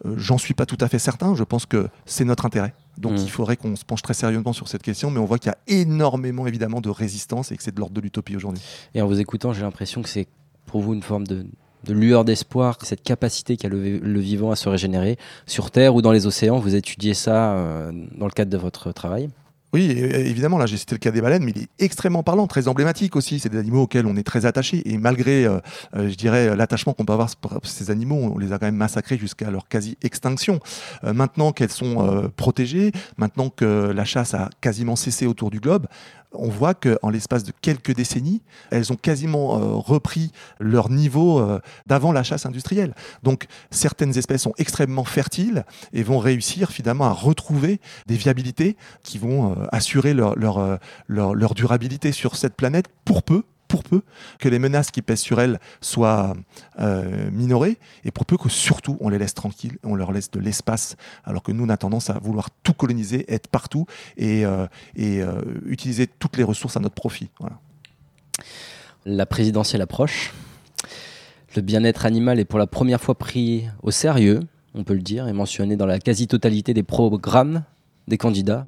Euh, 0.06 0.16
J'en 0.18 0.38
suis 0.38 0.54
pas 0.54 0.66
tout 0.66 0.78
à 0.82 0.88
fait 0.88 1.00
certain. 1.00 1.36
Je 1.36 1.44
pense 1.44 1.66
que 1.66 1.88
c'est 2.06 2.26
notre 2.26 2.46
intérêt. 2.46 2.74
Donc 2.98 3.14
Mm. 3.14 3.18
il 3.24 3.30
faudrait 3.32 3.58
qu'on 3.58 3.76
se 3.76 3.86
penche 3.86 4.02
très 4.02 4.14
sérieusement 4.14 4.54
sur 4.54 4.68
cette 4.68 4.84
question, 4.84 5.10
mais 5.12 5.20
on 5.20 5.26
voit 5.26 5.40
qu'il 5.40 5.50
y 5.52 5.54
a 5.54 5.58
énormément 5.82 6.46
évidemment 6.48 6.82
de 6.82 6.90
résistance 6.90 7.52
et 7.52 7.58
que 7.58 7.64
c'est 7.64 7.74
de 7.74 7.80
l'ordre 7.80 7.96
de 7.96 8.02
l'utopie 8.02 8.36
aujourd'hui. 8.36 8.62
Et 8.94 9.02
en 9.02 9.08
vous 9.08 9.20
écoutant, 9.20 9.54
j'ai 9.54 9.62
l'impression 9.64 10.02
que 10.02 10.10
c'est 10.10 10.28
pour 10.68 10.82
vous 10.82 10.94
une 10.94 11.02
forme 11.04 11.26
de, 11.26 11.46
de 11.86 11.94
lueur 11.94 12.24
d'espoir, 12.26 12.78
cette 12.84 13.04
capacité 13.04 13.58
qu'a 13.58 13.68
le, 13.70 13.98
le 13.98 14.20
vivant 14.20 14.52
à 14.52 14.56
se 14.56 14.70
régénérer 14.70 15.18
sur 15.48 15.72
Terre 15.72 15.96
ou 15.96 16.02
dans 16.02 16.12
les 16.12 16.26
océans. 16.28 16.60
Vous 16.60 16.76
étudiez 16.76 17.14
ça 17.14 17.54
euh, 17.54 17.92
dans 18.18 18.26
le 18.26 18.32
cadre 18.32 18.52
de 18.52 18.58
votre 18.58 18.92
travail. 18.92 19.30
Oui, 19.74 19.90
évidemment, 19.90 20.60
là 20.60 20.68
j'ai 20.68 20.78
cité 20.78 20.94
le 20.94 21.00
cas 21.00 21.10
des 21.10 21.20
baleines, 21.20 21.44
mais 21.44 21.52
il 21.56 21.64
est 21.64 21.70
extrêmement 21.80 22.22
parlant, 22.22 22.46
très 22.46 22.68
emblématique 22.68 23.16
aussi. 23.16 23.40
C'est 23.40 23.50
des 23.50 23.58
animaux 23.58 23.82
auxquels 23.82 24.06
on 24.06 24.16
est 24.16 24.24
très 24.24 24.46
attaché. 24.46 24.84
Et 24.86 25.00
malgré, 25.00 25.46
euh, 25.46 25.60
euh, 25.96 26.10
je 26.10 26.16
dirais, 26.16 26.56
l'attachement 26.56 26.94
qu'on 26.94 27.06
peut 27.06 27.14
avoir 27.14 27.36
pour 27.38 27.60
ces 27.64 27.90
animaux, 27.90 28.34
on 28.36 28.38
les 28.38 28.54
a 28.54 28.60
quand 28.60 28.68
même 28.68 28.76
massacrés 28.76 29.18
jusqu'à 29.18 29.50
leur 29.50 29.68
quasi-extinction. 29.68 30.60
Euh, 31.04 31.14
maintenant 31.14 31.52
qu'elles 31.54 31.72
sont 31.72 32.30
protégées, 32.36 32.92
maintenant 33.18 33.50
que 33.50 33.92
la 33.96 34.06
chasse 34.06 34.36
a 34.36 34.50
quasiment 34.62 34.96
cessé 34.96 35.26
autour 35.26 35.50
du 35.50 35.60
globe, 35.60 35.88
on 36.36 36.50
voit 36.50 36.74
qu'en 36.74 37.10
l'espace 37.10 37.44
de 37.44 37.52
quelques 37.62 37.94
décennies, 37.96 38.42
elles 38.72 38.92
ont 38.92 38.96
quasiment 38.96 39.80
repris 39.80 40.32
leur 40.60 40.90
niveau 40.90 41.46
d'avant 41.86 42.12
la 42.12 42.24
chasse 42.24 42.48
industrielle. 42.48 42.96
Donc 43.22 43.46
certaines 43.70 44.18
espèces 44.18 44.42
sont 44.42 44.54
extrêmement 44.58 45.04
fertiles 45.04 45.64
et 45.94 46.02
vont 46.02 46.18
réussir 46.18 46.72
finalement 46.72 47.06
à 47.06 47.12
retrouver 47.12 47.80
des 48.08 48.16
viabilités 48.16 48.78
qui 49.04 49.20
vont 49.20 49.56
assurer 49.72 50.14
leur, 50.14 50.38
leur, 50.38 50.80
leur, 51.08 51.36
leur 51.36 51.54
durabilité 51.54 52.12
sur 52.12 52.36
cette 52.36 52.56
planète 52.56 52.88
pour 53.06 53.24
peu 53.24 53.44
pour 53.74 53.84
peu 53.84 54.04
que 54.38 54.50
les 54.50 54.60
menaces 54.60 54.92
qui 54.92 55.02
pèsent 55.02 55.22
sur 55.22 55.42
elles 55.42 55.60
soient 55.82 56.36
euh, 56.80 57.32
minorées 57.32 57.80
et 58.04 58.12
pour 58.12 58.24
peu 58.24 58.38
que 58.38 58.48
surtout 58.48 58.98
on 59.00 59.10
les 59.10 59.18
laisse 59.18 59.34
tranquilles, 59.34 59.80
on 59.84 59.96
leur 59.96 60.12
laisse 60.12 60.30
de 60.30 60.40
l'espace, 60.40 60.96
alors 61.24 61.42
que 61.42 61.52
nous 61.52 61.66
on 61.66 61.70
a 61.70 61.78
tendance 61.78 62.12
à 62.12 62.20
vouloir 62.20 62.52
tout 62.62 62.74
coloniser, 62.74 63.26
être 63.34 63.48
partout 63.48 63.88
et, 64.16 64.46
euh, 64.46 64.68
et 64.96 65.24
euh, 65.24 65.42
utiliser 65.66 66.06
toutes 66.06 66.38
les 66.38 66.44
ressources 66.44 66.78
à 66.78 66.82
notre 66.82 66.94
profit. 66.94 67.30
La 69.06 69.26
présidentielle 69.26 69.82
approche. 69.82 70.34
Le 71.56 71.64
bien-être 71.64 72.06
animal 72.06 72.40
est 72.40 72.46
pour 72.46 72.60
la 72.60 72.68
première 72.68 73.02
fois 73.02 73.16
pris 73.16 73.66
au 73.82 73.90
sérieux, 73.90 74.42
on 74.76 74.84
peut 74.84 74.94
le 74.94 75.02
dire, 75.02 75.28
et 75.28 75.34
mentionné 75.34 75.78
dans 75.78 75.88
la 75.88 75.98
quasi-totalité 75.98 76.76
des 76.76 76.84
programmes 76.84 77.64
des 78.08 78.20
candidats. 78.20 78.68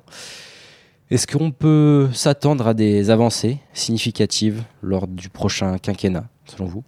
Est-ce 1.11 1.27
qu'on 1.27 1.51
peut 1.51 2.09
s'attendre 2.13 2.65
à 2.65 2.73
des 2.73 3.11
avancées 3.11 3.59
significatives 3.73 4.63
lors 4.81 5.07
du 5.07 5.29
prochain 5.29 5.77
quinquennat, 5.77 6.25
selon 6.45 6.65
vous? 6.65 6.83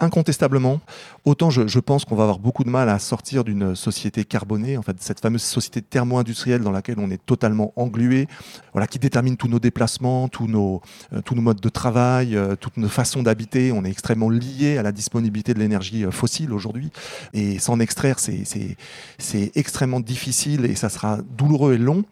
Incontestablement. 0.00 0.80
Autant 1.24 1.50
je, 1.50 1.78
pense 1.78 2.04
qu'on 2.04 2.16
va 2.16 2.24
avoir 2.24 2.38
beaucoup 2.38 2.64
de 2.64 2.70
mal 2.70 2.88
à 2.88 2.98
sortir 2.98 3.44
d'une 3.44 3.74
société 3.74 4.24
carbonée, 4.24 4.76
en 4.76 4.82
fait, 4.82 4.96
cette 5.00 5.20
fameuse 5.20 5.42
société 5.42 5.82
thermo-industrielle 5.82 6.62
dans 6.62 6.70
laquelle 6.70 6.98
on 6.98 7.10
est 7.10 7.24
totalement 7.24 7.72
englué, 7.76 8.26
voilà, 8.72 8.86
qui 8.86 8.98
détermine 8.98 9.36
tous 9.36 9.48
nos 9.48 9.58
déplacements, 9.58 10.28
tous 10.28 10.46
nos, 10.46 10.80
euh, 11.12 11.20
tous 11.22 11.34
nos 11.34 11.42
modes 11.42 11.60
de 11.60 11.68
travail, 11.68 12.36
euh, 12.36 12.56
toutes 12.56 12.76
nos 12.76 12.88
façons 12.88 13.22
d'habiter. 13.22 13.72
On 13.72 13.84
est 13.84 13.90
extrêmement 13.90 14.30
lié 14.30 14.78
à 14.78 14.82
la 14.82 14.92
disponibilité 14.92 15.54
de 15.54 15.58
l'énergie 15.58 16.04
euh, 16.04 16.10
fossile 16.10 16.52
aujourd'hui. 16.52 16.90
Et 17.32 17.58
s'en 17.58 17.80
extraire, 17.80 18.18
c'est 18.18 19.52
extrêmement 19.54 20.00
difficile 20.00 20.64
et 20.64 20.74
ça 20.74 20.88
sera 20.88 21.18
douloureux 21.36 21.74
et 21.74 21.78
long. 21.78 22.04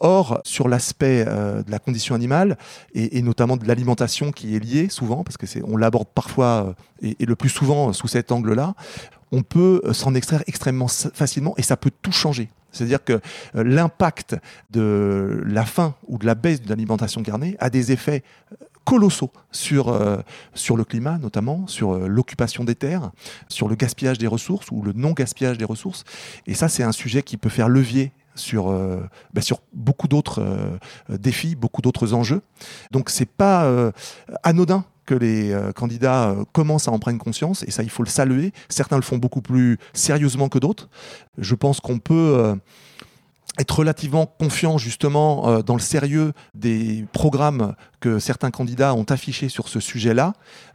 Or, 0.00 0.40
sur 0.44 0.68
l'aspect 0.68 1.24
de 1.24 1.70
la 1.70 1.78
condition 1.78 2.14
animale 2.14 2.56
et, 2.94 3.18
et 3.18 3.22
notamment 3.22 3.56
de 3.56 3.66
l'alimentation 3.66 4.32
qui 4.32 4.56
est 4.56 4.58
liée 4.58 4.88
souvent, 4.88 5.24
parce 5.24 5.36
que 5.36 5.46
on 5.64 5.76
l'aborde 5.76 6.08
parfois 6.14 6.74
et, 7.02 7.24
le 7.24 7.36
plus 7.36 7.48
souvent 7.48 7.92
sous 7.92 8.08
cet 8.08 8.32
angle-là, 8.32 8.74
on 9.32 9.42
peut 9.42 9.80
s'en 9.92 10.14
extraire 10.14 10.42
extrêmement 10.46 10.88
facilement 10.88 11.54
et 11.56 11.62
ça 11.62 11.76
peut 11.76 11.90
tout 12.02 12.12
changer. 12.12 12.50
C'est-à-dire 12.72 13.02
que 13.04 13.20
euh, 13.56 13.64
l'impact 13.64 14.36
de 14.70 15.42
la 15.46 15.64
faim 15.64 15.94
ou 16.06 16.18
de 16.18 16.26
la 16.26 16.34
baisse 16.34 16.62
de 16.62 16.68
l'alimentation 16.68 17.22
carnée 17.22 17.56
a 17.58 17.70
des 17.70 17.92
effets 17.92 18.22
colossaux 18.84 19.32
sur, 19.50 19.88
euh, 19.88 20.18
sur 20.54 20.76
le 20.76 20.84
climat 20.84 21.18
notamment, 21.18 21.66
sur 21.66 21.94
euh, 21.94 22.06
l'occupation 22.06 22.64
des 22.64 22.74
terres, 22.74 23.10
sur 23.48 23.68
le 23.68 23.74
gaspillage 23.74 24.18
des 24.18 24.26
ressources 24.26 24.70
ou 24.70 24.82
le 24.82 24.92
non-gaspillage 24.92 25.58
des 25.58 25.64
ressources. 25.64 26.04
Et 26.46 26.54
ça, 26.54 26.68
c'est 26.68 26.82
un 26.82 26.92
sujet 26.92 27.22
qui 27.22 27.36
peut 27.36 27.48
faire 27.48 27.68
levier 27.68 28.12
sur, 28.34 28.70
euh, 28.70 29.08
bah 29.32 29.42
sur 29.42 29.60
beaucoup 29.72 30.08
d'autres 30.08 30.40
euh, 30.40 31.18
défis, 31.18 31.54
beaucoup 31.54 31.82
d'autres 31.82 32.14
enjeux. 32.14 32.42
Donc 32.90 33.10
c'est 33.10 33.28
pas 33.28 33.64
euh, 33.64 33.92
anodin 34.42 34.84
que 35.10 35.14
les 35.16 35.50
euh, 35.50 35.72
candidats 35.72 36.30
euh, 36.30 36.44
commencent 36.52 36.86
à 36.86 36.92
en 36.92 37.00
prendre 37.00 37.18
conscience, 37.18 37.64
et 37.64 37.72
ça, 37.72 37.82
il 37.82 37.90
faut 37.90 38.04
le 38.04 38.08
saluer. 38.08 38.52
Certains 38.68 38.94
le 38.94 39.02
font 39.02 39.18
beaucoup 39.18 39.42
plus 39.42 39.76
sérieusement 39.92 40.48
que 40.48 40.60
d'autres. 40.60 40.88
Je 41.36 41.56
pense 41.56 41.80
qu'on 41.80 41.98
peut 41.98 42.36
euh, 42.38 42.54
être 43.58 43.80
relativement 43.80 44.26
confiant 44.26 44.78
justement 44.78 45.62
dans 45.62 45.74
le 45.74 45.80
sérieux 45.80 46.32
des 46.54 47.06
programmes 47.12 47.74
que 48.00 48.18
certains 48.18 48.50
candidats 48.50 48.94
ont 48.94 49.04
affichés 49.04 49.48
sur 49.48 49.68
ce 49.68 49.78
sujet-là. 49.80 50.32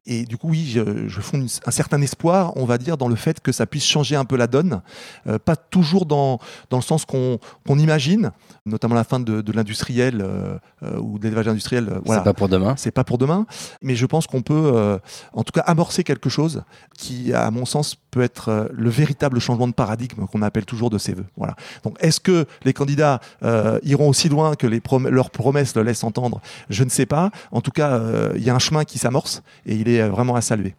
Et 0.08 0.26
du 0.26 0.38
coup, 0.38 0.50
oui, 0.50 0.70
je, 0.72 1.08
je 1.08 1.22
fonde 1.22 1.42
une, 1.42 1.50
un 1.66 1.72
certain 1.72 2.00
espoir, 2.02 2.54
on 2.58 2.66
va 2.66 2.78
dire, 2.78 2.96
dans 2.96 3.08
le 3.08 3.16
fait 3.16 3.42
que 3.42 3.52
ça 3.52 3.66
puisse 3.66 3.86
changer 3.86 4.16
un 4.16 4.24
peu 4.26 4.38
la 4.38 4.46
donne. 4.46 4.82
Euh, 5.28 5.40
pas 5.40 5.56
toujours 5.56 6.06
dans, 6.06 6.40
dans 6.70 6.78
le 6.78 6.84
sens 6.84 7.06
qu'on 7.06 7.40
imagine, 7.80 8.32
notamment 8.68 8.94
la 8.94 9.04
fin 9.04 9.20
de, 9.20 9.42
de 9.42 9.52
l'industriel 9.52 10.22
euh, 10.22 10.60
ou 11.00 11.18
de 11.18 11.24
l'élevage 11.24 11.48
industriel. 11.48 11.90
euh, 11.90 12.00
voilà. 12.06 12.22
C'est 12.22 12.26
pas 12.26 12.34
pour 12.34 12.50
demain. 12.50 12.76
C'est 12.78 12.92
pas 12.92 13.04
pour 13.04 13.18
demain, 13.18 13.48
mais 13.82 13.96
je 13.96 14.06
pense 14.06 14.28
qu'on 14.28 14.44
peut, 14.44 14.72
euh, 14.76 15.00
en 15.34 15.44
tout 15.44 15.52
cas, 15.52 15.62
amorcer 15.62 16.04
quelque 16.04 16.30
chose 16.30 16.64
qui, 16.96 17.34
à 17.34 17.50
mon 17.50 17.66
sens, 17.66 17.96
peut 18.12 18.22
être 18.22 18.50
euh, 18.50 18.68
le 18.72 18.92
véritable 18.92 19.40
changement 19.40 19.68
de 19.68 19.74
paradigme 19.74 20.28
qu'on 20.28 20.44
appelle 20.44 20.66
toujours 20.66 20.92
de 20.92 21.00
ses 21.00 21.14
voeux. 21.14 21.26
Voilà. 21.36 21.56
Donc, 21.84 21.98
est-ce 22.00 22.20
que 22.20 22.46
les 22.64 22.74
candidats 22.74 23.20
euh, 23.42 23.80
iront 23.82 24.10
aussi 24.10 24.30
loin 24.30 24.56
que 24.56 24.68
les 24.68 24.82
prom 24.82 25.08
leurs 25.10 25.32
promesses 25.32 25.76
le 25.76 25.82
laissent 25.82 26.04
entendre? 26.04 26.42
Je 26.70 26.84
ne 26.84 26.90
sais 26.90 27.08
pas. 27.08 27.15
En 27.52 27.62
tout 27.62 27.72
cas, 27.72 27.92
euh, 27.92 28.34
il 28.36 28.44
y 28.44 28.50
a 28.50 28.56
un 28.56 28.60
chemin 28.60 28.84
qui 28.84 28.98
s'amorce 28.98 29.42
et 29.66 29.76
il 29.76 29.90
est 29.90 30.02
euh, 30.02 30.10
vraiment 30.10 30.36
à 30.36 30.42
saluer. 30.42 30.76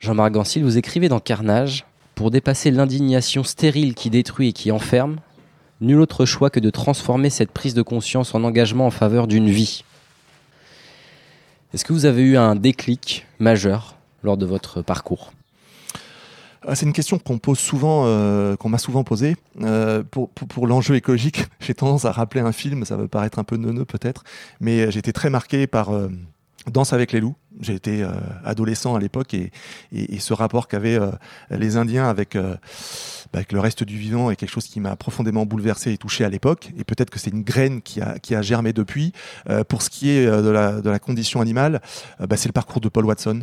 Jean-Marc 0.00 0.32
Gansil, 0.32 0.62
vous 0.64 0.76
écrivez 0.76 1.08
dans 1.08 1.20
Carnage 1.20 1.86
Pour 2.14 2.30
dépasser 2.30 2.70
l'indignation 2.70 3.42
stérile 3.42 3.94
qui 3.94 4.10
détruit 4.10 4.48
et 4.48 4.52
qui 4.52 4.70
enferme, 4.70 5.16
nul 5.80 6.00
autre 6.00 6.26
choix 6.26 6.50
que 6.50 6.60
de 6.60 6.70
transformer 6.70 7.30
cette 7.30 7.50
prise 7.50 7.74
de 7.74 7.82
conscience 7.82 8.34
en 8.34 8.44
engagement 8.44 8.86
en 8.86 8.90
faveur 8.90 9.26
d'une 9.26 9.48
vie. 9.48 9.82
Est-ce 11.72 11.84
que 11.84 11.92
vous 11.92 12.04
avez 12.04 12.22
eu 12.22 12.36
un 12.36 12.54
déclic 12.54 13.26
majeur 13.38 13.96
lors 14.22 14.36
de 14.36 14.46
votre 14.46 14.82
parcours? 14.82 15.32
C'est 16.72 16.86
une 16.86 16.92
question 16.92 17.18
qu'on 17.18 17.38
pose 17.38 17.58
souvent, 17.58 18.04
euh, 18.06 18.56
qu'on 18.56 18.68
m'a 18.70 18.78
souvent 18.78 19.04
posée. 19.04 19.36
Euh, 19.60 20.02
pour 20.02 20.66
l'enjeu 20.66 20.94
écologique, 20.94 21.46
j'ai 21.60 21.74
tendance 21.74 22.04
à 22.04 22.12
rappeler 22.12 22.40
un 22.40 22.52
film, 22.52 22.84
ça 22.84 22.96
peut 22.96 23.08
paraître 23.08 23.38
un 23.38 23.44
peu 23.44 23.56
neuneux 23.56 23.84
peut-être, 23.84 24.24
mais 24.60 24.80
euh, 24.80 24.90
été 24.90 25.12
très 25.12 25.28
marqué 25.28 25.66
par 25.66 25.90
Danse 26.70 26.92
avec 26.92 27.12
les 27.12 27.20
loups. 27.20 27.34
J'ai 27.60 27.74
été 27.74 28.02
euh, 28.02 28.10
adolescent 28.44 28.94
à 28.96 28.98
l'époque 28.98 29.34
et, 29.34 29.52
et, 29.92 30.14
et 30.14 30.18
ce 30.18 30.32
rapport 30.32 30.66
qu'avaient 30.66 30.98
euh, 30.98 31.10
les 31.50 31.76
Indiens 31.76 32.08
avec, 32.08 32.34
euh, 32.34 32.54
bah, 33.32 33.38
avec 33.38 33.52
le 33.52 33.60
reste 33.60 33.84
du 33.84 33.96
vivant 33.96 34.30
est 34.30 34.36
quelque 34.36 34.50
chose 34.50 34.66
qui 34.66 34.80
m'a 34.80 34.96
profondément 34.96 35.46
bouleversé 35.46 35.92
et 35.92 35.98
touché 35.98 36.24
à 36.24 36.28
l'époque. 36.28 36.72
Et 36.76 36.84
peut-être 36.84 37.10
que 37.10 37.18
c'est 37.18 37.30
une 37.30 37.42
graine 37.44 37.80
qui 37.80 38.00
a, 38.00 38.18
qui 38.18 38.34
a 38.34 38.42
germé 38.42 38.72
depuis. 38.72 39.12
Euh, 39.48 39.62
pour 39.62 39.82
ce 39.82 39.90
qui 39.90 40.10
est 40.10 40.26
de, 40.26 40.48
la, 40.48 40.80
de 40.80 40.90
la 40.90 40.98
condition 40.98 41.40
animale, 41.40 41.80
bah, 42.18 42.36
c'est 42.36 42.48
le 42.48 42.52
parcours 42.52 42.80
de 42.80 42.88
Paul 42.88 43.04
Watson 43.06 43.42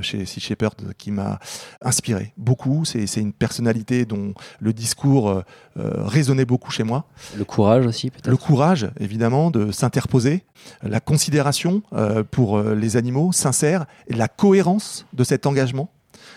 chez 0.00 0.26
Sea 0.26 0.40
Shepherd 0.40 0.74
qui 0.96 1.10
m'a 1.10 1.38
inspiré 1.82 2.32
beaucoup. 2.36 2.84
C'est 2.84 3.20
une 3.20 3.32
personnalité 3.32 4.04
dont 4.04 4.34
le 4.60 4.72
discours 4.72 5.42
résonnait 5.76 6.44
beaucoup 6.44 6.70
chez 6.70 6.84
moi. 6.84 7.06
Le 7.36 7.44
courage 7.44 7.86
aussi, 7.86 8.10
peut-être 8.10 8.28
Le 8.28 8.36
courage, 8.36 8.90
évidemment, 9.00 9.50
de 9.50 9.72
s'interposer, 9.72 10.44
la 10.82 11.00
considération 11.00 11.82
pour 12.30 12.60
les 12.60 12.96
animaux 12.98 13.32
sincère 13.32 13.86
et 14.08 14.14
la 14.14 14.28
cohérence 14.28 15.06
de 15.14 15.24
cet 15.24 15.46
engagement 15.46 15.90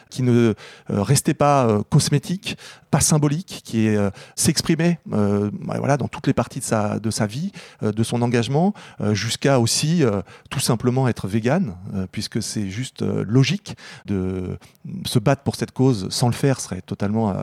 qui 0.09 0.23
ne 0.23 0.53
euh, 0.89 1.01
restait 1.01 1.33
pas 1.33 1.65
euh, 1.65 1.83
cosmétique, 1.89 2.57
pas 2.91 2.99
symbolique, 2.99 3.61
qui 3.63 3.87
est, 3.87 3.95
euh, 3.95 4.11
s'exprimait 4.35 4.99
euh, 5.13 5.49
bah, 5.53 5.75
voilà, 5.79 5.95
dans 5.95 6.09
toutes 6.09 6.27
les 6.27 6.33
parties 6.33 6.59
de 6.59 6.65
sa, 6.65 6.99
de 6.99 7.09
sa 7.09 7.25
vie, 7.25 7.51
euh, 7.83 7.93
de 7.93 8.03
son 8.03 8.21
engagement, 8.21 8.73
euh, 8.99 9.13
jusqu'à 9.13 9.59
aussi 9.61 10.03
euh, 10.03 10.21
tout 10.49 10.59
simplement 10.59 11.07
être 11.07 11.27
vegan, 11.27 11.75
euh, 11.95 12.05
puisque 12.11 12.43
c'est 12.43 12.69
juste 12.69 13.01
logique 13.01 13.77
de 14.05 14.57
se 15.05 15.19
battre 15.19 15.43
pour 15.43 15.55
cette 15.55 15.71
cause 15.71 16.09
sans 16.09 16.27
le 16.27 16.33
faire 16.33 16.59
serait 16.59 16.81
totalement 16.81 17.33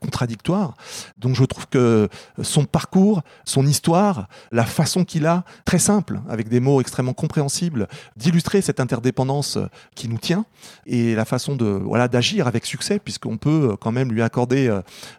contradictoire. 0.00 0.74
Donc 1.16 1.34
je 1.34 1.44
trouve 1.44 1.66
que 1.68 2.08
son 2.42 2.66
parcours, 2.66 3.22
son 3.44 3.66
histoire, 3.66 4.28
la 4.52 4.64
façon 4.64 5.04
qu'il 5.04 5.26
a, 5.26 5.44
très 5.64 5.78
simple, 5.78 6.20
avec 6.28 6.48
des 6.48 6.60
mots 6.60 6.80
extrêmement 6.80 7.14
compréhensibles, 7.14 7.88
d'illustrer 8.16 8.60
cette 8.60 8.80
interdépendance 8.80 9.58
qui 9.94 10.08
nous 10.08 10.18
tient 10.18 10.44
et 10.86 11.14
la 11.14 11.24
façon 11.24 11.56
de 11.56 11.64
voilà 11.64 12.08
d'agir 12.08 12.46
avec 12.46 12.66
succès, 12.66 12.98
puisqu'on 12.98 13.38
peut 13.38 13.76
quand 13.80 13.92
même 13.92 14.12
lui 14.12 14.22
accorder 14.22 14.68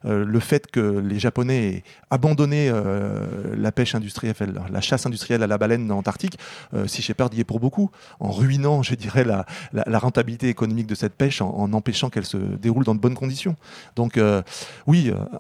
le 0.04 0.40
fait 0.40 0.68
que 0.72 1.00
les 1.00 1.20
Japonais 1.20 1.68
aient 1.68 1.84
abandonné 2.10 2.70
euh, 2.70 3.26
la 3.58 3.72
pêche 3.72 3.96
industrielle, 3.96 4.36
la- 4.72 4.82
chasse 4.82 5.06
industrielle 5.06 5.44
à 5.44 5.48
la 5.48 5.58
baleine 5.58 5.92
en 5.92 5.98
Antarctique. 5.98 6.38
Euh, 6.74 6.88
Sea 6.88 7.02
Shepherd 7.02 7.34
y 7.34 7.42
est 7.42 7.44
pour 7.44 7.60
beaucoup, 7.60 7.92
en 8.20 8.32
ruinant, 8.32 8.82
je 8.84 8.96
dirais, 8.96 9.24
la, 9.24 9.46
la, 9.74 9.84
la 9.88 10.00
rentabilité 10.00 10.50
économique 10.50 10.88
de 10.88 10.96
cette 10.96 11.14
pêche, 11.14 11.42
en, 11.42 11.50
en 11.50 11.72
empêchant 11.74 12.10
qu'elle 12.10 12.26
se 12.26 12.38
déroule 12.38 12.84
dans 12.84 12.96
de 12.96 13.00
bonnes 13.00 13.16
conditions. 13.16 13.56
Donc 13.96 14.18
euh, 14.18 14.42
oui, 14.88 15.12
euh, 15.14 15.38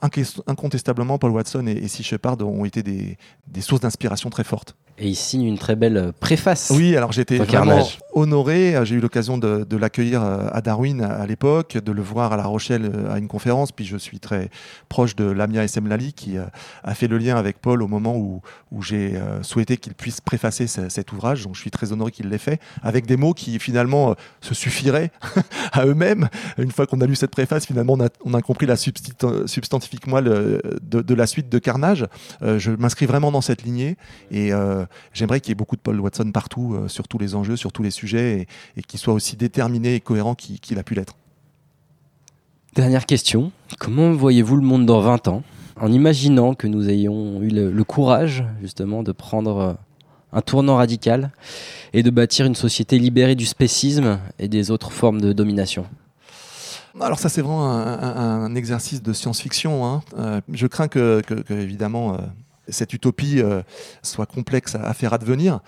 incontestablement, 0.48 1.18
Paul 1.18 1.32
Watson 1.32 1.66
et, 1.68 1.72
et 1.72 1.88
Sea 1.88 2.04
Shepherd 2.04 2.42
ont 2.42 2.66
été 2.66 2.84
des, 2.84 3.18
des 3.48 3.62
sources 3.62 3.82
d'inspiration 3.82 4.30
très 4.30 4.44
fortes. 4.44 4.76
Et 5.02 5.08
il 5.08 5.16
signe 5.16 5.46
une 5.46 5.58
très 5.58 5.78
belle 5.78 5.98
euh, 5.98 6.12
préface. 6.20 6.72
Oui, 6.76 6.96
alors 6.98 7.14
j'étais 7.14 7.38
vraiment 7.38 7.52
Carnage. 7.52 8.00
honoré. 8.14 8.76
J'ai 8.84 8.96
eu 8.96 9.00
l'occasion 9.00 9.38
de, 9.38 9.64
de 9.64 9.78
l'accueillir 9.78 10.22
euh, 10.22 10.48
à 10.52 10.60
Darwin 10.62 11.02
à 11.02 11.26
l'époque, 11.26 11.78
de 11.78 11.92
le 11.94 12.02
voir 12.02 12.34
à 12.34 12.38
La 12.38 12.44
Rochelle 12.44 12.92
euh, 12.94 13.14
à 13.14 13.18
une 13.18 13.30
conférence. 13.30 13.72
Puis 13.72 13.86
je 13.86 13.96
suis 13.96 14.20
très 14.30 14.50
proche 14.90 15.16
de 15.16 15.26
Lamia 15.26 15.64
SM 15.64 15.88
Lali 15.88 16.14
qui 16.14 16.38
euh, 16.38 16.46
a 16.84 16.94
fait 16.94 17.08
le 17.08 17.18
lien 17.18 17.36
avec 17.36 17.60
Paul 17.60 17.82
au 17.82 17.88
moment 17.88 18.16
où, 18.16 18.42
j'ai 18.82 19.16
euh, 19.16 19.42
souhaité 19.44 19.78
qu'il 19.78 19.94
puisse 19.94 20.22
préfacer 20.22 20.68
ce- 20.68 20.90
cet 20.90 21.12
ouvrage. 21.12 21.44
Donc 21.44 21.56
je 21.56 21.62
suis 21.62 21.72
très 21.72 21.92
honoré 21.92 22.12
qu'il 22.12 22.30
l'ait 22.30 22.38
fait 22.38 22.62
avec 22.84 23.06
des 23.08 23.18
mots 23.18 23.34
qui 23.34 23.58
finalement 23.60 24.12
euh, 24.12 24.14
se 24.42 24.54
suffiraient 24.54 25.12
à 25.74 25.86
eux-mêmes. 25.86 26.30
Une 26.58 26.72
fois 26.72 26.86
qu'on 26.86 27.02
a 27.02 27.08
lu 27.08 27.16
cette 27.16 27.32
préface, 27.32 27.66
finalement 27.66 27.98
on 28.24 28.34
a, 28.34 28.42
compris 28.42 28.68
la 28.68 28.76
substantifique 28.76 30.08
moelle 30.08 30.62
de, 30.82 31.14
la 31.14 31.28
suite 31.28 31.50
de 31.50 31.60
Carnage. 31.60 32.06
Je 32.42 32.72
m'inscris 32.72 33.06
vraiment 33.06 33.32
dans 33.32 33.42
cette 33.42 33.64
lignée 33.64 33.98
et 34.32 34.52
j'aimerais 35.14 35.40
qu'il 35.42 35.52
y 35.52 35.54
ait 35.54 35.56
beaucoup 35.56 35.76
de 35.76 35.82
Paul 35.82 36.00
Watson 36.00 36.32
partout 36.32 36.86
sur 36.88 37.08
tous 37.08 37.18
les 37.18 37.36
enjeux, 37.36 37.58
sur 37.58 37.72
tous 37.72 37.84
les 37.84 37.92
sujets 37.92 38.48
et, 38.78 38.84
qu'il 38.84 39.00
soit 39.00 39.14
aussi 39.14 39.36
déterminé 39.36 39.96
et 39.96 40.00
cohérent 40.00 40.36
qu'il 40.36 40.80
a 40.80 40.84
pu 40.84 40.94
l'être. 40.96 41.19
Dernière 42.80 43.06
question. 43.06 43.52
Comment 43.78 44.14
voyez-vous 44.14 44.56
le 44.56 44.62
monde 44.62 44.86
dans 44.86 45.02
20 45.02 45.28
ans 45.28 45.44
En 45.82 45.92
imaginant 45.92 46.54
que 46.54 46.66
nous 46.66 46.90
ayons 46.90 47.42
eu 47.42 47.50
le, 47.50 47.84
courage, 47.84 48.46
justement, 48.62 49.04
de 49.04 49.12
prendre 49.12 49.58
euh, 49.58 49.74
un 50.32 50.40
tournant 50.40 50.78
radical 50.78 51.32
et 51.92 52.04
de 52.04 52.10
bâtir 52.10 52.46
une 52.46 52.56
société 52.56 52.98
libérée 52.98 53.36
du 53.36 53.46
spécisme 53.46 54.18
et 54.40 54.48
des 54.48 54.72
autres 54.72 54.94
formes 54.94 55.20
de 55.20 55.34
domination. 55.34 55.88
Alors 57.02 57.20
ça 57.20 57.28
c'est 57.28 57.42
vraiment 57.42 57.70
un, 57.70 58.56
exercice 58.56 59.04
de 59.04 59.12
science-fiction. 59.12 59.86
hein. 59.86 60.02
Euh, 60.18 60.40
je 60.50 60.66
crains 60.66 60.88
que, 60.88 61.22
évidemment 61.50 62.14
euh, 62.14 62.18
cette 62.72 62.94
utopie 62.94 63.42
euh, 63.42 63.62
soit 64.04 64.26
complexe 64.26 64.76
à, 64.76 64.94
faire 64.94 65.14
advenir. 65.14 65.60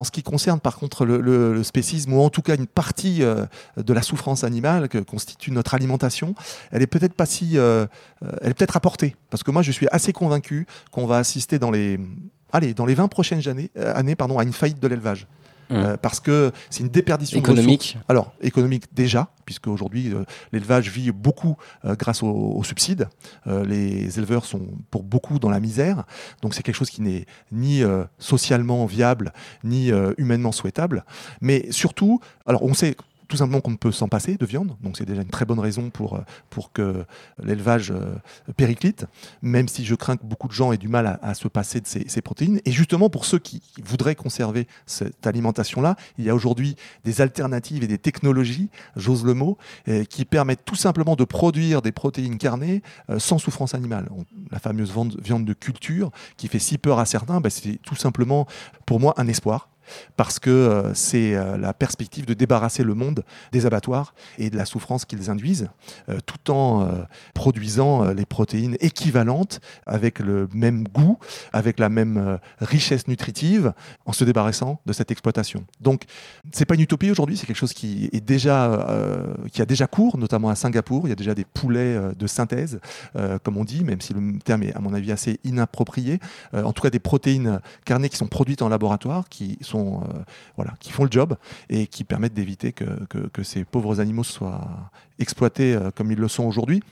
En 0.00 0.04
ce 0.04 0.10
qui 0.10 0.22
concerne 0.22 0.60
par 0.60 0.76
contre 0.76 1.04
le, 1.04 1.62
spécisme 1.62 2.12
ou 2.12 2.20
en 2.20 2.30
tout 2.30 2.42
cas 2.42 2.56
une 2.56 2.66
partie 2.66 3.22
euh, 3.22 3.46
de 3.76 3.92
la 3.92 4.02
souffrance 4.02 4.44
animale 4.44 4.88
que 4.88 4.98
constitue 4.98 5.50
notre 5.50 5.74
alimentation, 5.74 6.34
elle 6.70 6.82
est 6.82 6.86
peut-être 6.86 7.14
pas 7.14 7.26
si, 7.26 7.58
euh, 7.58 7.86
elle 8.40 8.50
est 8.50 8.54
peut-être 8.54 8.76
à 8.76 8.80
portée 8.80 9.16
parce 9.30 9.42
que 9.42 9.50
moi 9.50 9.62
je 9.62 9.72
suis 9.72 9.86
assez 9.90 10.12
convaincu 10.12 10.66
qu'on 10.90 11.06
va 11.06 11.18
assister 11.18 11.58
dans 11.58 11.70
les 11.70 11.98
Allez, 12.52 12.74
dans 12.74 12.84
les 12.84 12.94
20 12.94 13.06
prochaines 13.06 13.46
années, 13.46 13.70
années 13.76 14.16
pardon, 14.16 14.36
à 14.36 14.42
une 14.42 14.52
faillite 14.52 14.80
de 14.80 14.88
l'élevage. 14.88 15.28
Mmh. 15.70 15.76
Euh, 15.76 15.96
parce 15.96 16.18
que 16.18 16.50
c'est 16.68 16.82
une 16.82 16.88
déperdition 16.88 17.38
de 17.38 17.44
Économique 17.44 17.96
alors, 18.08 18.32
économique 18.40 18.84
déjà, 18.92 19.28
puisque 19.44 19.68
aujourd'hui 19.68 20.12
euh, 20.12 20.24
l'élevage 20.50 20.90
vit 20.90 21.12
beaucoup 21.12 21.56
euh, 21.84 21.94
grâce 21.94 22.24
aux, 22.24 22.26
aux 22.56 22.64
subsides. 22.64 23.08
Euh, 23.46 23.64
les 23.64 24.18
éleveurs 24.18 24.44
sont 24.44 24.62
pour 24.90 25.04
beaucoup 25.04 25.38
dans 25.38 25.50
la 25.50 25.60
misère, 25.60 26.04
donc 26.42 26.54
c'est 26.54 26.64
quelque 26.64 26.74
chose 26.74 26.90
qui 26.90 27.02
n'est 27.02 27.24
ni 27.52 27.84
euh, 27.84 28.04
socialement 28.18 28.84
viable, 28.86 29.32
ni 29.62 29.92
euh, 29.92 30.12
humainement 30.18 30.50
souhaitable. 30.50 31.04
Mais 31.40 31.70
surtout, 31.70 32.20
alors 32.46 32.64
on 32.64 32.74
sait 32.74 32.96
tout 33.30 33.36
simplement 33.36 33.60
qu'on 33.60 33.70
ne 33.70 33.76
peut 33.76 33.92
s'en 33.92 34.08
passer 34.08 34.36
de 34.36 34.44
viande, 34.44 34.76
donc 34.82 34.98
c'est 34.98 35.04
déjà 35.06 35.22
une 35.22 35.28
très 35.28 35.44
bonne 35.44 35.60
raison 35.60 35.88
pour, 35.88 36.16
euh, 36.16 36.62
que 36.74 37.04
l'élevage 37.42 37.92
euh, 37.92 38.16
périclite, 38.56 39.06
même 39.40 39.68
si 39.68 39.84
je 39.84 39.94
crains 39.94 40.16
que 40.16 40.26
beaucoup 40.26 40.48
de 40.48 40.52
gens 40.52 40.72
aient 40.72 40.78
du 40.78 40.88
mal 40.88 41.18
à, 41.22 41.34
se 41.34 41.46
passer 41.46 41.80
de 41.80 41.86
ces, 41.86 42.22
protéines. 42.22 42.60
Et 42.64 42.72
justement, 42.72 43.08
pour 43.08 43.24
ceux 43.24 43.38
qui 43.38 43.62
voudraient 43.82 44.16
conserver 44.16 44.66
cette 44.84 45.26
alimentation-là, 45.26 45.96
il 46.18 46.24
y 46.24 46.30
a 46.30 46.34
aujourd'hui 46.34 46.74
des 47.04 47.20
alternatives 47.20 47.84
et 47.84 47.86
des 47.86 47.98
technologies, 47.98 48.68
j'ose 48.96 49.24
le 49.24 49.34
mot, 49.34 49.56
euh, 49.88 50.04
qui 50.04 50.24
permettent 50.24 50.64
tout 50.64 50.74
simplement 50.74 51.14
de 51.14 51.24
produire 51.24 51.82
des 51.82 51.92
protéines 51.92 52.36
carnées 52.36 52.82
sans 53.18 53.38
souffrance 53.38 53.74
animale. 53.74 54.08
La 54.50 54.58
fameuse 54.58 54.92
viande 55.22 55.44
de 55.44 55.52
culture 55.52 56.10
qui 56.36 56.48
fait 56.48 56.58
si 56.58 56.78
peur 56.78 56.98
à 56.98 57.06
certains, 57.06 57.40
bah, 57.40 57.50
c'est 57.50 57.78
tout 57.82 57.96
simplement 57.96 58.46
pour 58.86 58.98
moi 58.98 59.14
un 59.18 59.28
espoir 59.28 59.68
parce 60.16 60.38
que 60.38 60.50
euh, 60.50 60.94
c'est 60.94 61.34
euh, 61.34 61.56
la 61.56 61.72
perspective 61.72 62.26
de 62.26 62.34
débarrasser 62.34 62.82
le 62.82 62.94
monde 62.94 63.24
des 63.52 63.66
abattoirs 63.66 64.14
et 64.38 64.50
de 64.50 64.56
la 64.56 64.64
souffrance 64.64 65.04
qu'ils 65.04 65.30
induisent, 65.30 65.68
euh, 66.08 66.18
tout 66.26 66.50
en 66.50 66.88
produisant 67.34 68.12
les 68.12 68.26
protéines 68.26 68.76
équivalentes 68.80 69.60
avec 69.86 70.18
le 70.18 70.48
même 70.52 70.86
goût, 70.88 71.18
avec 71.52 71.78
la 71.78 71.88
même 71.88 72.38
richesse 72.60 73.08
nutritive, 73.08 73.72
en 74.06 74.12
se 74.12 74.24
débarrassant 74.24 74.80
de 74.86 74.92
cette 74.92 75.10
exploitation. 75.10 75.64
Donc, 75.80 76.04
c'est 76.52 76.64
pas 76.64 76.74
une 76.74 76.80
utopie 76.80 77.10
aujourd'hui, 77.10 77.36
c'est 77.36 77.46
quelque 77.46 77.56
chose 77.56 77.72
qui 77.72 78.08
est 78.12 78.20
déjà, 78.20 78.86
qui 79.52 79.62
a 79.62 79.66
déjà 79.66 79.86
cours, 79.86 80.18
notamment 80.18 80.48
à 80.50 80.54
Singapour. 80.54 81.06
Il 81.06 81.10
y 81.10 81.12
a 81.12 81.16
déjà 81.16 81.34
des 81.34 81.44
poulets 81.44 81.98
de 82.16 82.26
synthèse, 82.26 82.80
comme 83.42 83.56
on 83.56 83.64
dit, 83.64 83.84
même 83.84 84.00
si 84.00 84.12
le 84.12 84.38
terme 84.38 84.62
est 84.64 84.74
à 84.74 84.80
mon 84.80 84.94
avis 84.94 85.12
assez 85.12 85.38
inapproprié. 85.44 86.18
En 86.52 86.72
tout 86.72 86.82
cas, 86.82 86.90
des 86.90 87.00
protéines 87.00 87.60
carnées 87.84 88.08
qui 88.08 88.16
sont 88.16 88.28
produites 88.28 88.62
en 88.62 88.68
laboratoire, 88.68 89.28
qui 89.28 89.58
sont, 89.60 89.79
euh, 89.80 90.18
voilà, 90.56 90.74
qui 90.80 90.90
font 90.92 91.04
le 91.04 91.10
job 91.10 91.36
et 91.68 91.86
qui 91.86 92.04
permettent 92.04 92.34
d'éviter 92.34 92.72
que, 92.72 92.84
que- 93.32 93.42
ces 93.42 93.64
pauvres 93.64 94.00
animaux 94.00 94.24
soient 94.24 94.90
exploités 95.18 95.74
euh, 95.74 95.90
comme 95.94 96.10
ils 96.12 96.18
le 96.18 96.28
sont 96.28 96.44
aujourd'hui. 96.44 96.82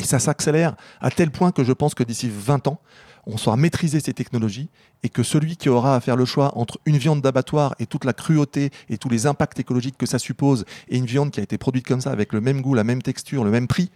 Et 0.00 0.04
ça 0.04 0.18
s'accélère 0.18 0.76
à 1.00 1.10
tel 1.10 1.30
point 1.30 1.52
que 1.52 1.64
je 1.64 1.72
pense 1.72 1.94
que 1.94 2.02
d'ici 2.04 2.30
20 2.32 2.66
ans, 2.68 2.80
on 3.26 3.36
saura 3.36 3.56
maîtriser 3.56 4.00
ces 4.00 4.12
technologies 4.12 4.68
et 5.02 5.08
que 5.08 5.22
celui 5.22 5.56
qui 5.56 5.68
aura 5.68 5.96
à 5.96 6.00
faire 6.00 6.16
le 6.16 6.24
choix 6.26 6.56
entre 6.58 6.78
une 6.84 6.98
viande 6.98 7.22
d'abattoir 7.22 7.74
et 7.78 7.86
toute 7.86 8.04
la 8.04 8.12
cruauté 8.12 8.70
et 8.90 8.98
tous 8.98 9.08
les 9.08 9.26
impacts 9.26 9.58
écologiques 9.58 9.96
que 9.96 10.06
ça 10.06 10.18
suppose 10.18 10.64
et 10.88 10.98
une 10.98 11.06
viande 11.06 11.30
qui 11.30 11.40
a 11.40 11.42
été 11.42 11.56
produite 11.58 11.86
comme 11.86 12.00
ça 12.02 12.10
avec 12.10 12.32
le 12.32 12.40
même 12.40 12.60
goût, 12.60 12.74
la 12.74 12.84
même 12.84 13.02
texture, 13.02 13.44
le 13.44 13.50
même 13.50 13.66
prix, 13.66 13.90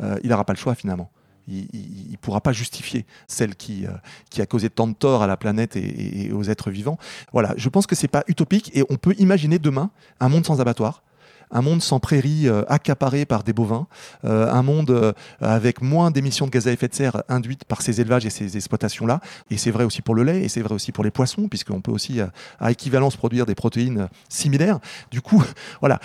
euh, 0.00 0.16
il 0.22 0.30
n'aura 0.30 0.44
pas 0.44 0.52
le 0.52 0.58
choix 0.58 0.74
finalement. 0.76 1.10
Il 1.48 2.10
ne 2.12 2.16
pourra 2.18 2.40
pas 2.40 2.52
justifier 2.52 3.06
celle 3.26 3.54
qui, 3.56 3.86
euh, 3.86 3.90
qui 4.30 4.42
a 4.42 4.46
causé 4.46 4.68
tant 4.70 4.86
de 4.86 4.92
tort 4.94 5.22
à 5.22 5.26
la 5.26 5.36
planète 5.36 5.76
et, 5.76 6.26
et- 6.26 6.32
aux 6.32 6.42
êtres 6.44 6.70
vivants. 6.70 6.98
Voilà, 7.32 7.54
je 7.56 7.68
pense 7.68 7.86
que 7.86 7.94
c'est 7.94 8.06
pas 8.08 8.22
utopique 8.28 8.70
et 8.76 8.84
on 8.90 8.96
peut 8.96 9.14
imaginer 9.18 9.58
demain 9.58 9.90
un 10.20 10.28
monde 10.28 10.44
sans 10.46 10.60
abattoir. 10.60 11.02
Un 11.50 11.62
monde 11.62 11.82
sans 11.82 12.00
prairies 12.00 12.48
euh, 12.48 12.62
accaparées 12.68 13.24
par 13.24 13.42
des 13.42 13.52
bovins, 13.52 13.86
euh, 14.24 14.50
un 14.52 14.62
monde 14.62 14.90
euh, 14.90 15.12
avec 15.40 15.80
moins 15.82 16.10
d'émissions 16.10 16.46
de 16.46 16.50
gaz 16.50 16.68
à 16.68 16.72
effet 16.72 16.88
de 16.88 16.94
serre 16.94 17.22
induites 17.28 17.64
par 17.64 17.82
ces 17.82 18.00
élevages 18.00 18.26
et 18.26 18.30
ces 18.30 18.56
exploitations-là. 18.56 19.20
Et 19.50 19.56
c'est 19.56 19.70
vrai 19.70 19.84
aussi 19.84 20.02
pour 20.02 20.14
le 20.14 20.22
lait, 20.24 20.42
et 20.42 20.48
c'est 20.48 20.60
vrai 20.62 20.74
aussi 20.74 20.92
pour 20.92 21.04
les 21.04 21.10
poissons, 21.10 21.48
puisqu'on 21.48 21.80
peut 21.80 21.90
aussi, 21.92 22.20
à 22.60 22.70
équivalence, 22.70 23.16
produire 23.16 23.46
des 23.46 23.54
protéines 23.54 24.08
similaires. 24.28 24.78
Du 25.10 25.20
coup, 25.22 25.42
voilà. 25.80 26.00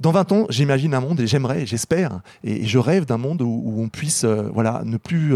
Dans 0.00 0.10
20 0.12 0.32
ans, 0.32 0.46
j'imagine 0.50 0.92
un 0.94 1.00
monde, 1.00 1.20
et 1.20 1.26
j'aimerais, 1.26 1.64
j'espère, 1.64 2.20
et, 2.44 2.66
je 2.66 2.78
rêve 2.78 3.06
d'un 3.06 3.16
monde 3.18 3.42
où, 3.42 3.74
on 3.78 3.88
puisse 3.88 4.24
voilà, 4.24 4.82
ne 4.84 4.96
plus 4.98 5.34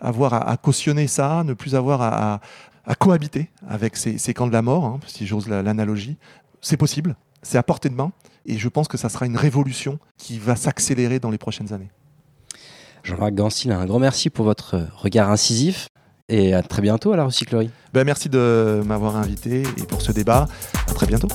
avoir 0.00 0.48
à, 0.48 0.56
cautionner 0.56 1.06
ça, 1.06 1.42
ne 1.44 1.52
plus 1.54 1.74
avoir 1.74 2.02
à, 2.02 2.34
à- 2.34 2.40
à 2.86 2.94
cohabiter 2.94 3.50
avec 3.68 3.96
ces, 3.96 4.18
ces 4.18 4.34
camps 4.34 4.46
de 4.48 4.52
la 4.52 4.62
mort, 4.62 4.84
hein, 4.84 5.00
si 5.06 5.26
j'ose 5.26 5.48
la- 5.48 5.62
l'analogie. 5.62 6.16
C'est 6.60 6.78
possible, 6.78 7.14
c'est 7.42 7.58
à 7.58 7.62
portée 7.62 7.88
de 7.88 7.94
main, 7.94 8.12
et 8.46 8.58
je 8.58 8.68
pense 8.68 8.88
que 8.88 8.96
ça 8.96 9.08
sera 9.08 9.26
une 9.26 9.36
révolution 9.36 9.98
qui 10.16 10.38
va 10.38 10.56
s'accélérer 10.56 11.20
dans 11.20 11.30
les 11.30 11.38
prochaines 11.38 11.72
années. 11.72 11.90
Jean-Marc 13.02 13.34
Gansil, 13.34 13.72
un 13.72 13.86
grand 13.86 13.98
merci 13.98 14.30
pour 14.30 14.44
votre 14.44 14.88
regard 14.96 15.30
incisif 15.30 15.88
et 16.28 16.54
à 16.54 16.62
très 16.62 16.82
bientôt 16.82 17.12
à 17.12 17.16
la 17.16 17.24
recyclerie. 17.24 17.70
Ben, 17.92 18.04
merci 18.04 18.28
de 18.28 18.82
m'avoir 18.86 19.16
invité 19.16 19.62
et 19.62 19.82
pour 19.82 20.02
ce 20.02 20.12
débat. 20.12 20.46
À 20.88 20.92
très 20.92 21.06
bientôt. 21.06 21.28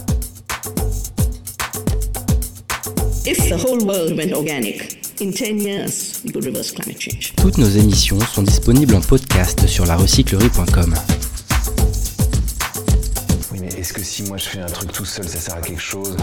If 3.26 3.50
the 3.50 3.54
whole 3.54 3.84
world 3.84 4.16
went 4.16 4.34
organic, 4.34 5.00
in 5.20 5.32
10 5.32 5.60
years, 5.60 6.22
we 6.24 6.32
could 6.32 6.46
reverse 6.46 6.72
climate 6.72 7.02
change. 7.02 7.34
Toutes 7.36 7.58
nos 7.58 7.68
émissions 7.68 8.20
sont 8.20 8.44
disponibles 8.44 8.96
en 8.96 9.02
podcast 9.02 9.66
sur 9.68 9.86
larecyclerie.com. 9.86 10.94
Est-ce 13.86 13.94
que 13.94 14.04
si 14.04 14.24
moi 14.24 14.38
je 14.38 14.50
fais 14.50 14.62
un 14.62 14.66
truc 14.66 14.92
tout 14.92 15.06
seul, 15.06 15.30
ça 15.30 15.40
sert 15.40 15.58
à 15.58 15.62
quelque 15.62 15.80
chose? 15.80 16.18